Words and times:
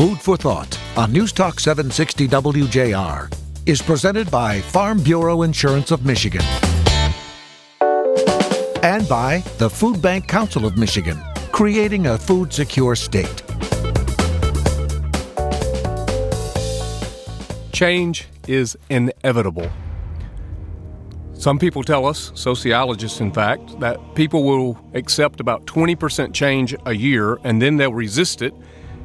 Food 0.00 0.18
for 0.18 0.38
Thought 0.38 0.80
on 0.96 1.12
News 1.12 1.30
Talk 1.30 1.60
760 1.60 2.26
WJR 2.26 3.30
is 3.66 3.82
presented 3.82 4.30
by 4.30 4.58
Farm 4.62 5.02
Bureau 5.02 5.42
Insurance 5.42 5.90
of 5.90 6.06
Michigan 6.06 6.40
and 8.82 9.06
by 9.06 9.44
the 9.58 9.68
Food 9.68 10.00
Bank 10.00 10.26
Council 10.26 10.64
of 10.64 10.78
Michigan, 10.78 11.22
creating 11.52 12.06
a 12.06 12.16
food 12.16 12.50
secure 12.50 12.96
state. 12.96 13.42
Change 17.70 18.26
is 18.48 18.78
inevitable. 18.88 19.70
Some 21.34 21.58
people 21.58 21.82
tell 21.82 22.06
us, 22.06 22.32
sociologists 22.34 23.20
in 23.20 23.32
fact, 23.32 23.78
that 23.80 23.98
people 24.14 24.44
will 24.44 24.78
accept 24.94 25.40
about 25.40 25.66
20% 25.66 26.32
change 26.32 26.74
a 26.86 26.94
year 26.94 27.38
and 27.44 27.60
then 27.60 27.76
they'll 27.76 27.92
resist 27.92 28.40
it 28.40 28.54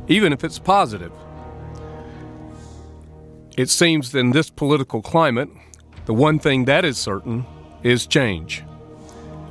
even 0.07 0.33
if 0.33 0.43
it's 0.43 0.59
positive. 0.59 1.11
It 3.57 3.69
seems 3.69 4.13
in 4.13 4.31
this 4.31 4.49
political 4.49 5.01
climate, 5.01 5.49
the 6.05 6.13
one 6.13 6.39
thing 6.39 6.65
that 6.65 6.85
is 6.85 6.97
certain 6.97 7.45
is 7.83 8.05
change. 8.05 8.63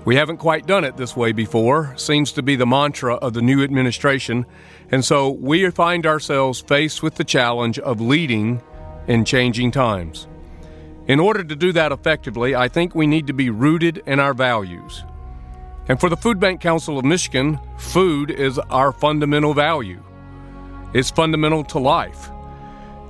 We 0.04 0.16
haven't 0.16 0.36
quite 0.36 0.66
done 0.66 0.84
it 0.84 0.98
this 0.98 1.16
way 1.16 1.32
before, 1.32 1.94
seems 1.96 2.30
to 2.32 2.42
be 2.42 2.56
the 2.56 2.66
mantra 2.66 3.14
of 3.14 3.32
the 3.32 3.40
new 3.40 3.64
administration, 3.64 4.44
and 4.90 5.02
so 5.02 5.30
we 5.30 5.70
find 5.70 6.06
ourselves 6.06 6.60
faced 6.60 7.02
with 7.02 7.14
the 7.14 7.24
challenge 7.24 7.78
of 7.78 8.02
leading 8.02 8.60
in 9.06 9.24
changing 9.24 9.70
times. 9.70 10.28
In 11.06 11.20
order 11.20 11.42
to 11.42 11.56
do 11.56 11.72
that 11.72 11.92
effectively, 11.92 12.54
I 12.54 12.68
think 12.68 12.94
we 12.94 13.06
need 13.06 13.26
to 13.26 13.32
be 13.32 13.48
rooted 13.48 14.02
in 14.06 14.20
our 14.20 14.34
values. 14.34 15.04
And 15.88 15.98
for 15.98 16.08
the 16.08 16.16
Food 16.16 16.38
Bank 16.38 16.60
Council 16.60 16.98
of 16.98 17.04
Michigan, 17.04 17.58
food 17.78 18.30
is 18.30 18.58
our 18.58 18.92
fundamental 18.92 19.54
value. 19.54 20.02
It's 20.94 21.10
fundamental 21.10 21.64
to 21.64 21.80
life. 21.80 22.30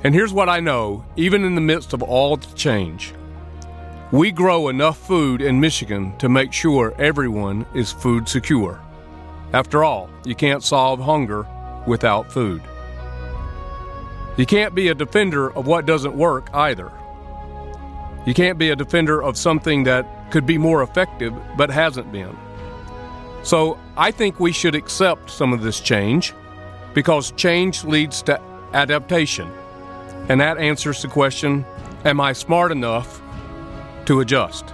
And 0.05 0.15
here's 0.15 0.33
what 0.33 0.49
I 0.49 0.59
know 0.59 1.05
even 1.17 1.45
in 1.45 1.55
the 1.55 1.61
midst 1.61 1.93
of 1.93 2.03
all 2.03 2.37
the 2.39 2.55
change, 2.55 3.15
we 4.11 4.33
grow 4.33 4.69
enough 4.69 4.99
food 4.99 5.43
in 5.43 5.61
Michigan 5.61 6.17
to 6.19 6.31
make 6.31 6.53
sure 6.53 6.95
everyone 6.99 7.67
is 7.75 7.93
food 7.93 8.27
secure. 8.27 8.81
After 9.53 9.85
all, 9.85 10.09
you 10.25 10.35
can't 10.35 10.63
solve 10.63 10.99
hunger 10.99 11.47
without 11.87 12.33
food. 12.33 12.63
You 14.39 14.47
can't 14.47 14.75
be 14.75 14.89
a 14.89 14.95
defender 14.95 15.53
of 15.53 15.67
what 15.67 15.85
doesn't 15.85 16.17
work 16.17 16.49
either. 16.55 16.91
You 18.27 18.33
can't 18.33 18.59
be 18.59 18.71
a 18.71 18.77
defender 18.77 19.23
of 19.23 19.37
something 19.37 19.85
that 19.85 20.31
could 20.31 20.47
be 20.47 20.57
more 20.57 20.83
effective 20.83 21.35
but 21.59 21.69
hasn't 21.69 22.11
been. 22.11 22.35
So 23.43 23.79
I 23.95 24.11
think 24.11 24.41
we 24.41 24.53
should 24.53 24.75
accept 24.75 25.31
some 25.31 25.53
of 25.53 25.63
this 25.63 25.81
change 25.81 26.33
because 26.95 27.33
change 27.33 27.85
leads 27.85 28.23
to 28.23 28.41
adaptation. 28.73 29.51
And 30.29 30.41
that 30.41 30.57
answers 30.59 31.03
the 31.03 31.09
question 31.09 31.67
Am 32.05 32.21
I 32.21 32.33
smart 32.33 32.71
enough 32.71 33.21
to 34.07 34.21
adjust? 34.21 34.73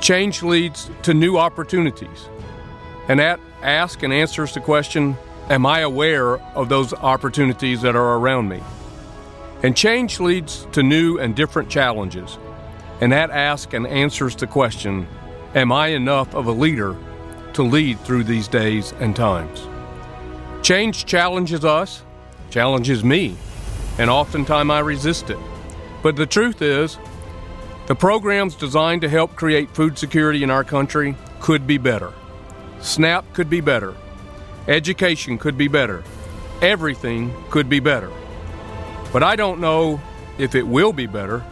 Change 0.00 0.42
leads 0.42 0.90
to 1.02 1.14
new 1.14 1.36
opportunities. 1.36 2.28
And 3.08 3.18
that 3.18 3.40
asks 3.62 4.02
and 4.02 4.12
answers 4.12 4.54
the 4.54 4.60
question 4.60 5.16
Am 5.48 5.66
I 5.66 5.80
aware 5.80 6.38
of 6.54 6.68
those 6.68 6.92
opportunities 6.94 7.82
that 7.82 7.96
are 7.96 8.18
around 8.18 8.48
me? 8.48 8.62
And 9.62 9.76
change 9.76 10.20
leads 10.20 10.66
to 10.72 10.82
new 10.82 11.18
and 11.18 11.34
different 11.34 11.68
challenges. 11.68 12.38
And 13.00 13.12
that 13.12 13.30
asks 13.30 13.74
and 13.74 13.86
answers 13.86 14.36
the 14.36 14.46
question 14.46 15.08
Am 15.54 15.72
I 15.72 15.88
enough 15.88 16.34
of 16.34 16.46
a 16.46 16.52
leader 16.52 16.96
to 17.54 17.62
lead 17.62 17.98
through 18.00 18.24
these 18.24 18.46
days 18.46 18.92
and 19.00 19.16
times? 19.16 19.69
Change 20.70 21.04
challenges 21.04 21.64
us, 21.64 22.04
challenges 22.48 23.02
me, 23.02 23.34
and 23.98 24.08
oftentimes 24.08 24.70
I 24.70 24.78
resist 24.78 25.28
it. 25.28 25.38
But 26.00 26.14
the 26.14 26.26
truth 26.26 26.62
is, 26.62 26.96
the 27.88 27.96
programs 27.96 28.54
designed 28.54 29.00
to 29.00 29.08
help 29.08 29.34
create 29.34 29.74
food 29.74 29.98
security 29.98 30.44
in 30.44 30.50
our 30.52 30.62
country 30.62 31.16
could 31.40 31.66
be 31.66 31.76
better. 31.76 32.12
SNAP 32.80 33.32
could 33.32 33.50
be 33.50 33.60
better. 33.60 33.96
Education 34.68 35.38
could 35.38 35.58
be 35.58 35.66
better. 35.66 36.04
Everything 36.62 37.34
could 37.50 37.68
be 37.68 37.80
better. 37.80 38.12
But 39.12 39.24
I 39.24 39.34
don't 39.34 39.58
know 39.58 40.00
if 40.38 40.54
it 40.54 40.62
will 40.68 40.92
be 40.92 41.06
better, 41.06 41.44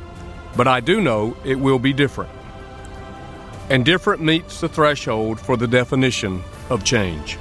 but 0.56 0.68
I 0.68 0.78
do 0.78 1.00
know 1.00 1.36
it 1.44 1.56
will 1.56 1.80
be 1.80 1.92
different. 1.92 2.30
And 3.68 3.84
different 3.84 4.22
meets 4.22 4.60
the 4.60 4.68
threshold 4.68 5.40
for 5.40 5.56
the 5.56 5.66
definition 5.66 6.44
of 6.70 6.84
change. 6.84 7.36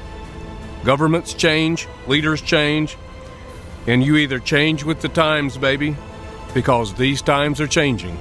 Governments 0.87 1.33
change, 1.33 1.85
leaders 2.07 2.41
change, 2.41 2.97
and 3.87 4.01
you 4.01 4.15
either 4.15 4.39
change 4.39 4.85
with 4.85 5.01
the 5.01 5.09
times, 5.09 5.57
baby, 5.57 5.97
because 6.53 6.93
these 6.93 7.21
times 7.21 7.59
are 7.59 7.67
changing. 7.67 8.17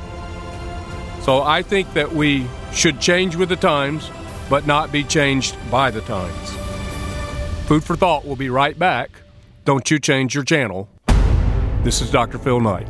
So 1.21 1.43
I 1.43 1.63
think 1.63 1.95
that 1.95 2.13
we 2.13 2.49
should 2.73 3.01
change 3.01 3.37
with 3.37 3.51
the 3.51 3.57
times, 3.57 4.11
but 4.51 4.67
not 4.67 4.91
be 4.91 5.05
changed 5.05 5.57
by 5.71 5.93
the 5.93 6.01
times. 6.01 6.51
Food 7.69 7.85
for 7.85 7.95
Thought 7.95 8.27
will 8.27 8.35
be 8.35 8.51
right 8.51 8.77
back. 8.77 9.13
Don't 9.65 9.89
you 9.89 10.01
change 10.01 10.35
your 10.35 10.43
channel. 10.43 10.89
This 11.85 12.01
is 12.01 12.11
Dr. 12.11 12.37
Phil 12.37 12.59
Knight. 12.59 12.89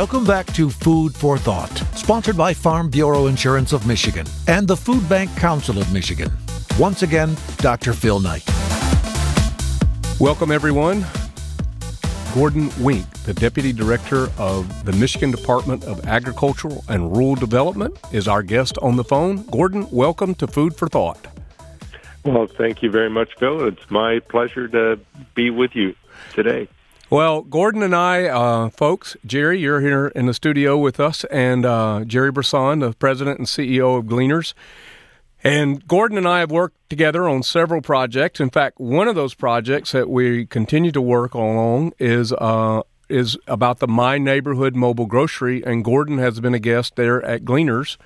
Welcome 0.00 0.24
back 0.24 0.46
to 0.54 0.70
Food 0.70 1.14
for 1.14 1.36
Thought, 1.36 1.76
sponsored 1.94 2.34
by 2.34 2.54
Farm 2.54 2.88
Bureau 2.88 3.26
Insurance 3.26 3.74
of 3.74 3.86
Michigan 3.86 4.26
and 4.48 4.66
the 4.66 4.74
Food 4.74 5.06
Bank 5.10 5.30
Council 5.36 5.78
of 5.78 5.92
Michigan. 5.92 6.32
Once 6.78 7.02
again, 7.02 7.36
Dr. 7.58 7.92
Phil 7.92 8.18
Knight. 8.18 8.42
Welcome, 10.18 10.50
everyone. 10.50 11.04
Gordon 12.34 12.70
Wenk, 12.80 13.06
the 13.24 13.34
Deputy 13.34 13.74
Director 13.74 14.30
of 14.38 14.86
the 14.86 14.92
Michigan 14.92 15.32
Department 15.32 15.84
of 15.84 16.02
Agricultural 16.06 16.82
and 16.88 17.14
Rural 17.14 17.34
Development, 17.34 17.94
is 18.10 18.26
our 18.26 18.42
guest 18.42 18.78
on 18.78 18.96
the 18.96 19.04
phone. 19.04 19.44
Gordon, 19.48 19.86
welcome 19.90 20.34
to 20.36 20.46
Food 20.46 20.74
for 20.74 20.88
Thought. 20.88 21.26
Well, 22.24 22.46
thank 22.46 22.82
you 22.82 22.90
very 22.90 23.10
much, 23.10 23.34
Phil. 23.38 23.66
It's 23.68 23.90
my 23.90 24.20
pleasure 24.20 24.66
to 24.66 24.98
be 25.34 25.50
with 25.50 25.76
you 25.76 25.94
today. 26.32 26.68
Well, 27.10 27.42
Gordon 27.42 27.82
and 27.82 27.92
I, 27.92 28.26
uh, 28.26 28.68
folks, 28.68 29.16
Jerry, 29.26 29.58
you're 29.58 29.80
here 29.80 30.06
in 30.14 30.26
the 30.26 30.32
studio 30.32 30.78
with 30.78 31.00
us, 31.00 31.24
and 31.24 31.66
uh, 31.66 32.04
Jerry 32.06 32.30
Brisson, 32.30 32.78
the 32.78 32.92
president 32.92 33.40
and 33.40 33.48
CEO 33.48 33.98
of 33.98 34.04
Gleaners. 34.04 34.54
And 35.42 35.84
Gordon 35.88 36.18
and 36.18 36.28
I 36.28 36.38
have 36.38 36.52
worked 36.52 36.76
together 36.88 37.28
on 37.28 37.42
several 37.42 37.82
projects. 37.82 38.38
In 38.38 38.48
fact, 38.48 38.78
one 38.78 39.08
of 39.08 39.16
those 39.16 39.34
projects 39.34 39.90
that 39.90 40.08
we 40.08 40.46
continue 40.46 40.92
to 40.92 41.00
work 41.00 41.34
on 41.34 41.90
is 41.98 42.32
uh, 42.32 42.82
is 43.08 43.36
about 43.48 43.80
the 43.80 43.88
My 43.88 44.16
Neighborhood 44.16 44.76
Mobile 44.76 45.06
Grocery, 45.06 45.64
and 45.64 45.84
Gordon 45.84 46.18
has 46.18 46.38
been 46.38 46.54
a 46.54 46.60
guest 46.60 46.94
there 46.94 47.20
at 47.24 47.44
Gleaners 47.44 47.96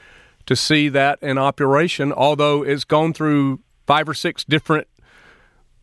to 0.47 0.57
see 0.57 0.89
that 0.89 1.19
in 1.21 1.37
operation. 1.37 2.11
Although 2.11 2.63
it's 2.63 2.85
gone 2.85 3.13
through 3.13 3.61
five 3.87 4.09
or 4.09 4.15
six 4.15 4.45
different 4.45 4.89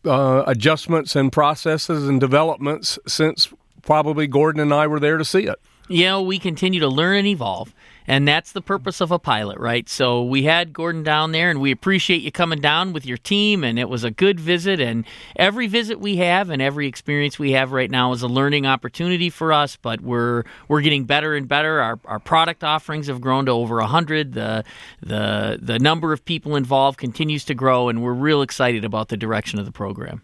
uh, 0.04 0.44
adjustments 0.46 1.16
and 1.16 1.32
processes 1.32 2.08
and 2.08 2.20
developments 2.20 2.98
since 3.06 3.52
probably 3.82 4.26
Gordon 4.26 4.60
and 4.60 4.72
I 4.72 4.86
were 4.86 5.00
there 5.00 5.18
to 5.18 5.24
see 5.24 5.44
it. 5.44 5.60
Yeah, 5.88 6.20
we 6.20 6.38
continue 6.38 6.80
to 6.80 6.88
learn 6.88 7.16
and 7.16 7.26
evolve. 7.26 7.74
And 8.06 8.26
that's 8.26 8.52
the 8.52 8.60
purpose 8.60 9.00
of 9.00 9.10
a 9.10 9.18
pilot, 9.18 9.58
right? 9.58 9.88
So 9.88 10.22
we 10.22 10.42
had 10.42 10.72
Gordon 10.72 11.02
down 11.02 11.32
there, 11.32 11.50
and 11.50 11.60
we 11.60 11.70
appreciate 11.70 12.22
you 12.22 12.32
coming 12.32 12.60
down 12.60 12.92
with 12.92 13.06
your 13.06 13.16
team. 13.16 13.62
And 13.62 13.78
it 13.78 13.88
was 13.88 14.04
a 14.04 14.10
good 14.10 14.40
visit. 14.40 14.80
And 14.80 15.04
every 15.36 15.66
visit 15.66 16.00
we 16.00 16.16
have 16.16 16.50
and 16.50 16.60
every 16.60 16.86
experience 16.86 17.38
we 17.38 17.52
have 17.52 17.72
right 17.72 17.90
now 17.90 18.12
is 18.12 18.22
a 18.22 18.28
learning 18.28 18.66
opportunity 18.66 19.30
for 19.30 19.52
us. 19.52 19.76
But 19.76 20.00
we're 20.00 20.44
we're 20.68 20.80
getting 20.80 21.04
better 21.04 21.34
and 21.34 21.46
better. 21.46 21.80
Our, 21.80 22.00
our 22.04 22.18
product 22.18 22.64
offerings 22.64 23.06
have 23.06 23.20
grown 23.20 23.46
to 23.46 23.52
over 23.52 23.80
hundred. 23.82 24.32
The 24.32 24.64
the 25.00 25.58
the 25.60 25.78
number 25.78 26.12
of 26.12 26.24
people 26.24 26.56
involved 26.56 26.98
continues 26.98 27.44
to 27.46 27.54
grow, 27.54 27.88
and 27.88 28.02
we're 28.02 28.12
real 28.12 28.42
excited 28.42 28.84
about 28.84 29.08
the 29.08 29.16
direction 29.16 29.58
of 29.58 29.66
the 29.66 29.72
program. 29.72 30.22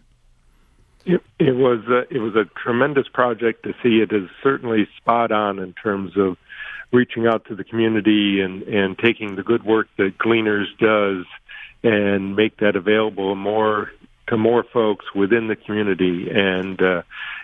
It, 1.05 1.21
it 1.39 1.55
was 1.55 1.79
a, 1.87 1.99
it 2.13 2.19
was 2.19 2.35
a 2.35 2.45
tremendous 2.59 3.07
project 3.07 3.63
to 3.63 3.73
see. 3.81 3.99
It 3.99 4.11
is 4.11 4.29
certainly 4.43 4.87
spot 4.97 5.31
on 5.31 5.57
in 5.57 5.73
terms 5.73 6.11
of 6.17 6.37
reaching 6.91 7.27
out 7.27 7.45
to 7.45 7.55
the 7.55 7.63
community 7.63 8.41
and 8.41 8.63
and 8.63 8.97
taking 8.97 9.35
the 9.35 9.43
good 9.43 9.63
work 9.63 9.87
that 9.97 10.17
Gleaners 10.17 10.67
does 10.79 11.25
and 11.83 12.35
make 12.35 12.57
that 12.57 12.75
available 12.75 13.35
more 13.35 13.91
to 14.27 14.37
more 14.37 14.63
folks 14.63 15.05
within 15.15 15.47
the 15.47 15.55
community. 15.55 16.29
And 16.29 16.81
uh, 16.81 17.01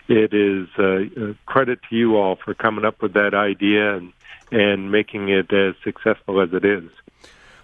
it 0.08 0.34
is 0.34 0.68
uh, 0.78 1.34
credit 1.46 1.80
to 1.90 1.96
you 1.96 2.18
all 2.18 2.36
for 2.36 2.54
coming 2.54 2.86
up 2.86 3.02
with 3.02 3.14
that 3.14 3.34
idea 3.34 3.98
and 3.98 4.14
and 4.52 4.92
making 4.92 5.30
it 5.30 5.52
as 5.52 5.76
successful 5.84 6.40
as 6.40 6.50
it 6.54 6.64
is. 6.64 6.84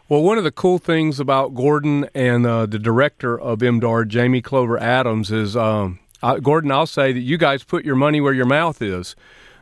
Well, 0.09 0.23
one 0.23 0.37
of 0.37 0.43
the 0.43 0.51
cool 0.51 0.77
things 0.77 1.19
about 1.19 1.53
Gordon 1.53 2.09
and 2.13 2.45
uh, 2.45 2.65
the 2.65 2.79
director 2.79 3.39
of 3.39 3.59
MDAR, 3.59 4.07
Jamie 4.07 4.41
Clover 4.41 4.77
Adams, 4.77 5.31
is 5.31 5.55
um, 5.55 5.99
uh, 6.21 6.37
Gordon. 6.39 6.71
I'll 6.71 6.87
say 6.87 7.13
that 7.13 7.21
you 7.21 7.37
guys 7.37 7.63
put 7.63 7.85
your 7.85 7.95
money 7.95 8.19
where 8.19 8.33
your 8.33 8.45
mouth 8.45 8.81
is 8.81 9.15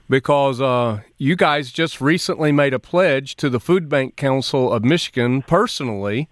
because 0.10 0.60
uh, 0.60 1.02
you 1.18 1.36
guys 1.36 1.72
just 1.72 2.02
recently 2.02 2.52
made 2.52 2.74
a 2.74 2.80
pledge 2.80 3.36
to 3.36 3.50
the 3.50 3.60
Food 3.60 3.88
Bank 3.88 4.16
Council 4.16 4.74
of 4.74 4.84
Michigan 4.84 5.44
personally 5.44 6.28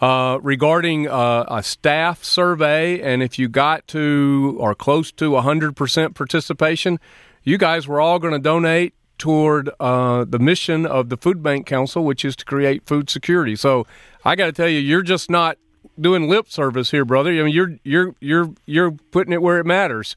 uh, 0.00 0.38
regarding 0.42 1.06
uh, 1.06 1.44
a 1.48 1.62
staff 1.62 2.24
survey. 2.24 3.00
And 3.00 3.22
if 3.22 3.38
you 3.38 3.48
got 3.48 3.86
to 3.88 4.56
or 4.58 4.74
close 4.74 5.12
to 5.12 5.32
100% 5.32 6.14
participation, 6.14 6.98
you 7.44 7.58
guys 7.58 7.86
were 7.86 8.00
all 8.00 8.18
going 8.18 8.32
to 8.32 8.38
donate 8.38 8.94
toward 9.18 9.68
uh, 9.78 10.24
the 10.24 10.38
mission 10.38 10.86
of 10.86 11.10
the 11.10 11.16
Food 11.18 11.42
Bank 11.42 11.66
Council, 11.66 12.04
which 12.04 12.24
is 12.24 12.34
to 12.36 12.44
create 12.46 12.86
food 12.86 13.10
security. 13.10 13.54
So 13.54 13.86
I 14.24 14.34
got 14.34 14.46
to 14.46 14.52
tell 14.52 14.68
you, 14.68 14.78
you're 14.78 15.02
just 15.02 15.28
not 15.28 15.58
doing 16.00 16.26
lip 16.26 16.48
service 16.48 16.90
here, 16.90 17.04
brother. 17.04 17.30
I 17.30 17.42
mean, 17.42 17.54
you're 17.54 17.76
you're 17.84 18.14
you're 18.20 18.54
you're 18.64 18.92
putting 18.92 19.34
it 19.34 19.42
where 19.42 19.58
it 19.58 19.66
matters 19.66 20.16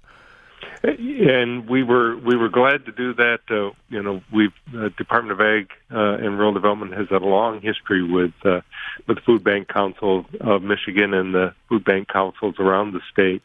and 0.84 1.70
we 1.70 1.82
were 1.84 2.18
we 2.18 2.36
were 2.36 2.50
glad 2.50 2.86
to 2.86 2.92
do 2.92 3.14
that. 3.14 3.40
Uh, 3.50 3.72
you 3.90 4.04
know, 4.04 4.22
we've 4.34 4.54
uh, 4.76 4.90
Department 4.98 5.40
of 5.40 5.46
Ag 5.46 5.72
uh, 5.92 6.26
and 6.26 6.38
Rural 6.38 6.54
Development 6.54 6.94
has 6.94 7.08
had 7.10 7.22
a 7.22 7.26
long 7.26 7.62
history 7.62 8.04
with 8.04 8.34
uh, 8.44 8.62
with 9.08 9.18
the 9.18 9.24
Food 9.26 9.44
Bank 9.44 9.70
Council 9.70 10.26
of 10.42 10.62
Michigan 10.62 11.14
and 11.14 11.34
the 11.34 11.54
food 11.70 11.86
bank 11.86 12.10
councils 12.10 12.56
around 12.60 12.94
the 12.94 13.00
state, 13.12 13.42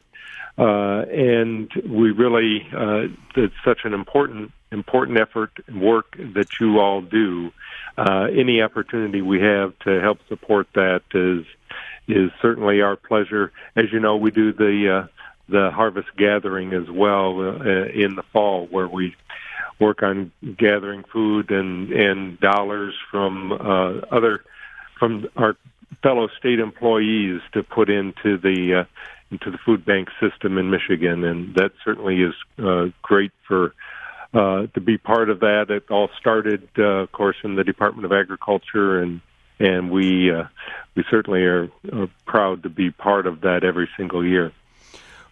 uh, 0.58 1.04
and 1.12 1.70
we 1.88 2.10
really 2.10 2.66
uh, 2.76 3.06
it's 3.36 3.54
such 3.64 3.80
an 3.84 3.94
important 3.94 4.50
important 4.72 5.18
effort 5.18 5.52
and 5.68 5.80
work 5.80 6.16
that 6.34 6.58
you 6.60 6.80
all 6.80 7.00
do. 7.00 7.52
Uh, 7.96 8.26
any 8.36 8.62
opportunity 8.62 9.22
we 9.22 9.40
have 9.40 9.78
to 9.80 10.00
help 10.00 10.18
support 10.28 10.66
that 10.74 11.02
is 11.14 11.46
is 12.08 12.30
certainly 12.42 12.80
our 12.80 12.96
pleasure. 12.96 13.52
As 13.76 13.92
you 13.92 14.00
know, 14.00 14.16
we 14.16 14.32
do 14.32 14.52
the 14.52 15.04
uh, 15.04 15.06
the 15.48 15.70
harvest 15.70 16.08
gathering 16.16 16.72
as 16.72 16.88
well 16.90 17.40
uh, 17.40 17.86
in 17.86 18.14
the 18.16 18.22
fall, 18.32 18.66
where 18.66 18.88
we 18.88 19.14
work 19.78 20.02
on 20.02 20.32
gathering 20.56 21.04
food 21.12 21.50
and 21.50 21.92
and 21.92 22.40
dollars 22.40 22.94
from 23.10 23.52
uh, 23.52 24.00
other 24.10 24.44
from 24.98 25.28
our 25.36 25.56
fellow 26.02 26.28
state 26.38 26.58
employees 26.58 27.40
to 27.52 27.62
put 27.62 27.88
into 27.88 28.38
the 28.38 28.80
uh, 28.80 28.84
into 29.30 29.50
the 29.50 29.58
food 29.58 29.84
bank 29.84 30.08
system 30.20 30.58
in 30.58 30.70
Michigan, 30.70 31.24
and 31.24 31.54
that 31.54 31.72
certainly 31.84 32.22
is 32.22 32.34
uh, 32.58 32.86
great 33.02 33.32
for. 33.46 33.74
Uh, 34.34 34.66
to 34.74 34.80
be 34.82 34.98
part 34.98 35.30
of 35.30 35.40
that, 35.40 35.70
it 35.70 35.90
all 35.90 36.10
started, 36.20 36.68
uh, 36.78 36.82
of 36.82 37.12
course, 37.12 37.36
in 37.44 37.54
the 37.54 37.64
Department 37.64 38.04
of 38.04 38.12
Agriculture, 38.12 39.00
and 39.00 39.22
and 39.58 39.90
we 39.90 40.30
uh, 40.30 40.44
we 40.94 41.02
certainly 41.10 41.44
are, 41.44 41.70
are 41.92 42.10
proud 42.26 42.62
to 42.64 42.68
be 42.68 42.90
part 42.90 43.26
of 43.26 43.40
that 43.40 43.64
every 43.64 43.88
single 43.96 44.24
year. 44.24 44.52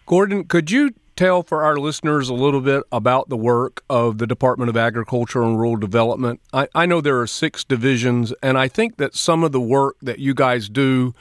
Gordon, 0.07 0.45
could 0.45 0.71
you 0.71 0.95
tell 1.15 1.43
for 1.43 1.63
our 1.63 1.77
listeners 1.77 2.29
a 2.29 2.33
little 2.33 2.61
bit 2.61 2.83
about 2.91 3.29
the 3.29 3.37
work 3.37 3.83
of 3.89 4.17
the 4.17 4.25
Department 4.25 4.69
of 4.69 4.77
Agriculture 4.77 5.43
and 5.43 5.59
Rural 5.59 5.75
Development? 5.75 6.39
I, 6.51 6.67
I, 6.73 6.85
know 6.85 7.01
there 7.01 7.19
are 7.19 7.27
six 7.27 7.63
divisions, 7.63 8.33
and 8.41 8.57
I 8.57 8.67
think 8.67 8.97
that 8.97 9.15
some 9.15 9.43
of 9.43 9.51
the 9.51 9.61
work 9.61 9.97
that 10.01 10.17
you 10.17 10.33
guys 10.33 10.69
do 10.69 11.13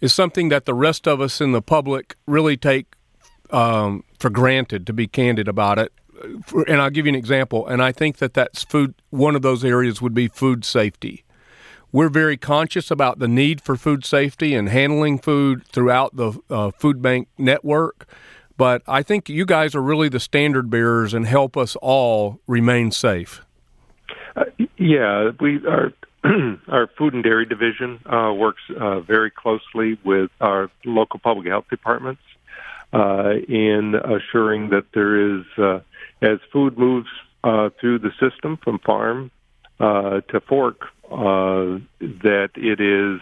is 0.00 0.12
something 0.12 0.48
that 0.50 0.66
the 0.66 0.74
rest 0.74 1.06
of 1.06 1.20
us 1.20 1.40
in 1.40 1.52
the 1.52 1.62
public 1.62 2.16
really 2.26 2.56
take 2.56 2.94
um, 3.50 4.04
for 4.18 4.30
granted, 4.30 4.86
to 4.86 4.92
be 4.92 5.06
candid 5.06 5.48
about 5.48 5.78
it. 5.78 5.92
And 6.66 6.80
I'll 6.80 6.90
give 6.90 7.06
you 7.06 7.10
an 7.10 7.16
example, 7.16 7.66
and 7.66 7.82
I 7.82 7.92
think 7.92 8.18
that 8.18 8.34
that's 8.34 8.64
food. 8.64 8.94
One 9.10 9.36
of 9.36 9.42
those 9.42 9.64
areas 9.64 10.00
would 10.00 10.14
be 10.14 10.28
food 10.28 10.64
safety. 10.64 11.23
We're 11.94 12.08
very 12.08 12.36
conscious 12.36 12.90
about 12.90 13.20
the 13.20 13.28
need 13.28 13.60
for 13.60 13.76
food 13.76 14.04
safety 14.04 14.56
and 14.56 14.68
handling 14.68 15.16
food 15.20 15.64
throughout 15.68 16.16
the 16.16 16.32
uh, 16.50 16.72
food 16.72 17.00
bank 17.00 17.28
network. 17.38 18.08
But 18.56 18.82
I 18.88 19.04
think 19.04 19.28
you 19.28 19.46
guys 19.46 19.76
are 19.76 19.80
really 19.80 20.08
the 20.08 20.18
standard 20.18 20.70
bearers 20.70 21.14
and 21.14 21.24
help 21.24 21.56
us 21.56 21.76
all 21.76 22.40
remain 22.48 22.90
safe. 22.90 23.42
Uh, 24.34 24.46
yeah, 24.76 25.30
we 25.38 25.64
are. 25.68 25.92
our 26.68 26.88
food 26.98 27.14
and 27.14 27.22
dairy 27.22 27.46
division 27.46 28.00
uh, 28.06 28.32
works 28.32 28.62
uh, 28.76 28.98
very 28.98 29.30
closely 29.30 29.96
with 30.04 30.32
our 30.40 30.70
local 30.84 31.20
public 31.20 31.46
health 31.46 31.66
departments 31.70 32.22
uh, 32.92 33.34
in 33.48 33.94
assuring 33.94 34.70
that 34.70 34.86
there 34.94 35.36
is, 35.38 35.44
uh, 35.58 35.78
as 36.22 36.38
food 36.52 36.76
moves 36.76 37.08
uh, 37.44 37.70
through 37.80 38.00
the 38.00 38.10
system 38.18 38.56
from 38.64 38.80
farm 38.80 39.30
to 39.78 40.40
fork, 40.48 40.88
uh, 41.10 41.78
that 42.00 42.50
it 42.56 42.80
is 42.80 43.20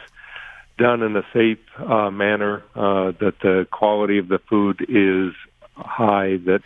done 0.79 1.03
in 1.03 1.17
a 1.17 1.25
safe 1.33 1.59
uh, 1.79 2.11
manner, 2.11 2.63
uh, 2.75 3.13
that 3.21 3.35
the 3.43 3.67
quality 3.71 4.19
of 4.19 4.29
the 4.29 4.39
food 4.39 4.85
is 4.89 5.33
high, 5.77 6.39
that 6.39 6.63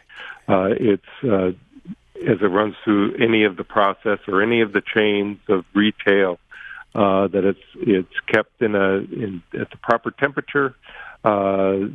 uh, 0.48 0.68
it's 0.70 1.04
uh, 1.24 1.50
as 2.26 2.40
it 2.40 2.46
runs 2.46 2.74
through 2.84 3.14
any 3.16 3.44
of 3.44 3.56
the 3.56 3.64
process 3.64 4.18
or 4.26 4.42
any 4.42 4.62
of 4.62 4.72
the 4.72 4.80
chains 4.80 5.38
of 5.48 5.64
retail, 5.74 6.38
uh, 6.94 7.26
that 7.28 7.44
it's 7.44 7.60
it's 7.74 8.20
kept 8.26 8.62
in 8.62 8.74
a 8.74 8.96
in, 8.98 9.42
at 9.58 9.70
the 9.70 9.76
proper 9.76 10.10
temperature. 10.10 10.74
Uh, 11.24 11.88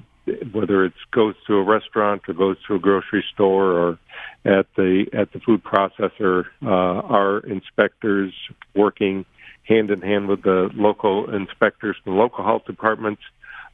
whether 0.52 0.86
it 0.86 0.94
goes 1.12 1.36
to 1.48 1.56
a 1.56 1.64
restaurant 1.64 2.22
or 2.28 2.34
goes 2.34 2.58
to 2.68 2.76
a 2.76 2.80
grocery 2.80 3.24
store 3.34 3.72
or 3.72 4.00
at 4.46 4.68
the 4.76 5.06
at 5.14 5.32
the 5.34 5.40
food 5.40 5.64
processor, 5.64 6.46
uh, 6.64 6.68
our 6.68 7.40
inspectors 7.40 8.34
working 8.76 9.26
hand 9.64 9.92
in 9.92 10.02
hand 10.02 10.28
with 10.28 10.44
the 10.44 10.70
local 10.74 11.34
inspectors 11.34 11.96
from 12.04 12.18
local 12.18 12.44
health 12.44 12.66
departments 12.66 13.22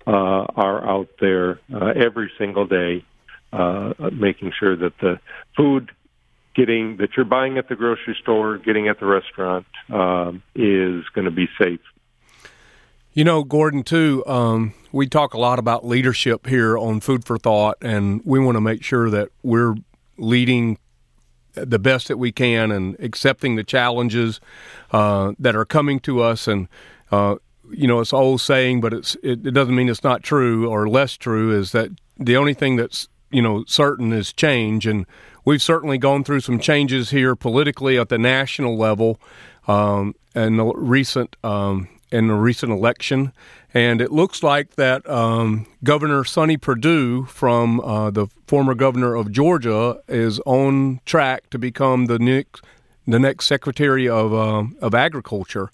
uh, 0.05 0.45
are 0.55 0.87
out 0.89 1.09
there 1.19 1.59
uh, 1.73 1.87
every 1.95 2.31
single 2.37 2.65
day, 2.65 3.03
uh, 3.51 3.93
making 4.13 4.51
sure 4.57 4.75
that 4.75 4.97
the 4.99 5.19
food 5.55 5.91
getting 6.55 6.97
that 6.97 7.09
you're 7.15 7.25
buying 7.25 7.57
at 7.57 7.69
the 7.69 7.75
grocery 7.75 8.17
store, 8.21 8.57
getting 8.57 8.87
at 8.87 8.99
the 8.99 9.05
restaurant, 9.05 9.67
um, 9.89 10.41
is 10.55 11.03
going 11.13 11.25
to 11.25 11.31
be 11.31 11.47
safe. 11.61 11.81
You 13.17 13.23
know, 13.23 13.43
Gordon, 13.43 13.81
too, 13.81 14.23
um, 14.27 14.75
we 14.91 15.07
talk 15.07 15.33
a 15.33 15.39
lot 15.39 15.57
about 15.57 15.83
leadership 15.83 16.45
here 16.45 16.77
on 16.77 16.99
Food 16.99 17.25
for 17.25 17.39
Thought, 17.39 17.77
and 17.81 18.21
we 18.23 18.37
want 18.37 18.57
to 18.57 18.61
make 18.61 18.83
sure 18.83 19.09
that 19.09 19.29
we're 19.41 19.73
leading 20.19 20.77
the 21.55 21.79
best 21.79 22.09
that 22.09 22.17
we 22.17 22.31
can 22.31 22.71
and 22.71 22.95
accepting 22.99 23.55
the 23.55 23.63
challenges 23.63 24.39
uh, 24.91 25.33
that 25.39 25.55
are 25.55 25.65
coming 25.65 25.99
to 26.01 26.21
us. 26.21 26.47
And, 26.47 26.67
uh, 27.11 27.37
you 27.71 27.87
know, 27.87 28.01
it's 28.01 28.13
an 28.13 28.19
old 28.19 28.39
saying, 28.39 28.81
but 28.81 28.93
it's, 28.93 29.15
it, 29.23 29.47
it 29.47 29.51
doesn't 29.51 29.75
mean 29.75 29.89
it's 29.89 30.03
not 30.03 30.21
true 30.21 30.69
or 30.69 30.87
less 30.87 31.17
true, 31.17 31.59
is 31.59 31.71
that 31.71 31.89
the 32.19 32.37
only 32.37 32.53
thing 32.53 32.75
that's, 32.75 33.07
you 33.31 33.41
know, 33.41 33.63
certain 33.65 34.13
is 34.13 34.31
change. 34.31 34.85
And 34.85 35.07
we've 35.43 35.63
certainly 35.63 35.97
gone 35.97 36.23
through 36.23 36.41
some 36.41 36.59
changes 36.59 37.09
here 37.09 37.35
politically 37.35 37.97
at 37.97 38.09
the 38.09 38.19
national 38.19 38.77
level 38.77 39.19
um, 39.67 40.13
and 40.35 40.59
the 40.59 40.65
recent 40.65 41.35
um, 41.43 41.87
in 42.11 42.27
the 42.27 42.35
recent 42.35 42.71
election, 42.71 43.33
and 43.73 44.01
it 44.01 44.11
looks 44.11 44.43
like 44.43 44.75
that 44.75 45.07
um, 45.09 45.67
Governor 45.83 46.23
Sonny 46.23 46.57
Perdue, 46.57 47.25
from 47.25 47.79
uh, 47.81 48.09
the 48.11 48.27
former 48.47 48.73
governor 48.73 49.15
of 49.15 49.31
Georgia, 49.31 49.99
is 50.07 50.39
on 50.45 50.99
track 51.05 51.49
to 51.49 51.59
become 51.59 52.05
the 52.05 52.19
next 52.19 52.63
the 53.07 53.19
next 53.19 53.45
Secretary 53.45 54.07
of 54.07 54.33
uh, 54.33 54.63
of 54.81 54.93
Agriculture. 54.93 55.69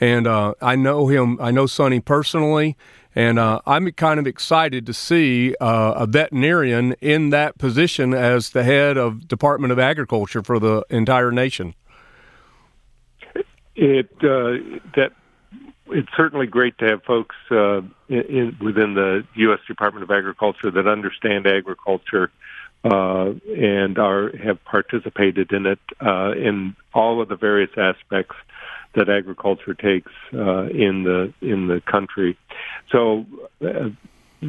And 0.00 0.26
uh, 0.26 0.54
I 0.60 0.76
know 0.76 1.08
him. 1.08 1.38
I 1.40 1.50
know 1.50 1.66
Sonny 1.66 2.00
personally, 2.00 2.76
and 3.14 3.38
uh, 3.38 3.60
I'm 3.66 3.90
kind 3.92 4.20
of 4.20 4.26
excited 4.26 4.84
to 4.86 4.92
see 4.92 5.54
uh, 5.60 5.94
a 5.96 6.06
veterinarian 6.06 6.92
in 7.00 7.30
that 7.30 7.56
position 7.56 8.12
as 8.12 8.50
the 8.50 8.62
head 8.62 8.98
of 8.98 9.26
Department 9.26 9.72
of 9.72 9.78
Agriculture 9.78 10.42
for 10.42 10.58
the 10.58 10.84
entire 10.90 11.32
nation. 11.32 11.74
It 13.74 14.10
uh, 14.20 14.80
that 14.96 15.12
it's 15.88 16.08
certainly 16.16 16.46
great 16.46 16.78
to 16.78 16.86
have 16.86 17.02
folks 17.04 17.36
uh, 17.50 17.82
in, 18.08 18.56
within 18.60 18.94
the 18.94 19.24
U.S. 19.34 19.60
Department 19.66 20.02
of 20.02 20.10
Agriculture 20.10 20.70
that 20.70 20.86
understand 20.86 21.46
agriculture 21.46 22.30
uh, 22.84 23.32
and 23.48 23.98
are 23.98 24.36
have 24.36 24.62
participated 24.64 25.52
in 25.52 25.66
it 25.66 25.80
uh, 26.00 26.32
in 26.32 26.76
all 26.94 27.20
of 27.20 27.28
the 27.28 27.36
various 27.36 27.70
aspects 27.76 28.36
that 28.94 29.08
agriculture 29.08 29.74
takes 29.74 30.12
uh, 30.32 30.64
in 30.64 31.02
the 31.02 31.32
in 31.40 31.68
the 31.68 31.80
country. 31.80 32.36
So 32.90 33.26
uh, 33.64 33.90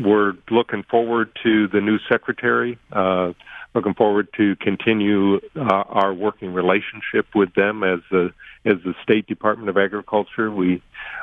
we're 0.04 0.34
looking 0.50 0.84
forward 0.84 1.32
to 1.44 1.68
the 1.68 1.82
new 1.82 1.98
secretary. 2.10 2.78
Uh, 2.92 3.34
looking 3.74 3.94
forward 3.94 4.28
to 4.36 4.56
continue 4.58 5.36
uh, 5.56 5.84
our 5.90 6.14
working 6.14 6.54
relationship 6.54 7.28
with 7.36 7.54
them 7.54 7.84
as 7.84 8.00
the 8.12 8.32
as 8.66 8.76
the 8.84 8.94
State 9.04 9.28
Department 9.28 9.70
of 9.70 9.78
Agriculture. 9.78 10.52
We 10.52 10.82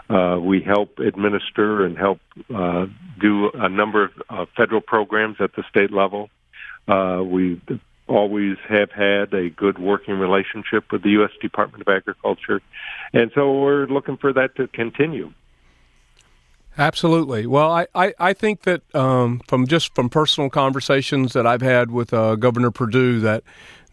uh, 0.08 0.38
we 0.40 0.60
help 0.60 0.98
administer 0.98 1.84
and 1.84 1.96
help 1.96 2.20
uh, 2.54 2.86
do 3.20 3.50
a 3.54 3.68
number 3.68 4.04
of 4.04 4.10
uh, 4.28 4.46
federal 4.56 4.80
programs 4.80 5.36
at 5.40 5.54
the 5.56 5.64
state 5.68 5.92
level. 5.92 6.30
Uh, 6.86 7.22
we 7.24 7.60
always 8.06 8.56
have 8.68 8.90
had 8.90 9.32
a 9.32 9.48
good 9.48 9.78
working 9.78 10.18
relationship 10.18 10.92
with 10.92 11.02
the 11.02 11.10
U.S. 11.10 11.30
Department 11.40 11.82
of 11.82 11.88
Agriculture, 11.88 12.60
and 13.12 13.30
so 13.34 13.60
we're 13.60 13.86
looking 13.86 14.18
for 14.18 14.32
that 14.32 14.54
to 14.56 14.68
continue. 14.68 15.32
Absolutely. 16.76 17.46
Well, 17.46 17.70
I, 17.70 17.86
I, 17.94 18.14
I 18.18 18.32
think 18.32 18.62
that 18.62 18.82
um, 18.94 19.40
from 19.48 19.66
just 19.66 19.94
from 19.94 20.08
personal 20.08 20.50
conversations 20.50 21.32
that 21.32 21.46
I've 21.46 21.62
had 21.62 21.90
with 21.90 22.12
uh, 22.12 22.34
Governor 22.36 22.70
Perdue 22.72 23.20
that 23.20 23.44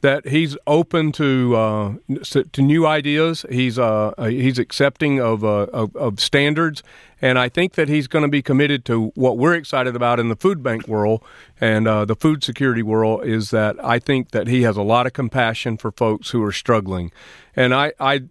that 0.01 0.27
he's 0.27 0.57
open 0.65 1.11
to 1.11 1.55
uh, 1.55 1.93
to 2.23 2.61
new 2.61 2.85
ideas. 2.87 3.45
He's 3.49 3.77
uh, 3.77 4.13
he's 4.17 4.57
accepting 4.59 5.21
of, 5.21 5.43
uh, 5.43 5.67
of, 5.71 5.95
of 5.95 6.19
standards, 6.19 6.81
and 7.21 7.37
I 7.37 7.49
think 7.49 7.73
that 7.73 7.87
he's 7.87 8.07
going 8.07 8.23
to 8.23 8.29
be 8.29 8.41
committed 8.41 8.83
to 8.85 9.11
what 9.13 9.37
we're 9.37 9.53
excited 9.53 9.95
about 9.95 10.19
in 10.19 10.29
the 10.29 10.35
food 10.35 10.63
bank 10.63 10.87
world 10.87 11.23
and 11.59 11.87
uh, 11.87 12.05
the 12.05 12.15
food 12.15 12.43
security 12.43 12.81
world. 12.81 13.23
Is 13.25 13.51
that 13.51 13.83
I 13.83 13.99
think 13.99 14.31
that 14.31 14.47
he 14.47 14.63
has 14.63 14.75
a 14.75 14.81
lot 14.81 15.05
of 15.05 15.13
compassion 15.13 15.77
for 15.77 15.91
folks 15.91 16.31
who 16.31 16.43
are 16.43 16.51
struggling, 16.51 17.11
and 17.55 17.73
I 17.73 17.93
I 17.99 18.23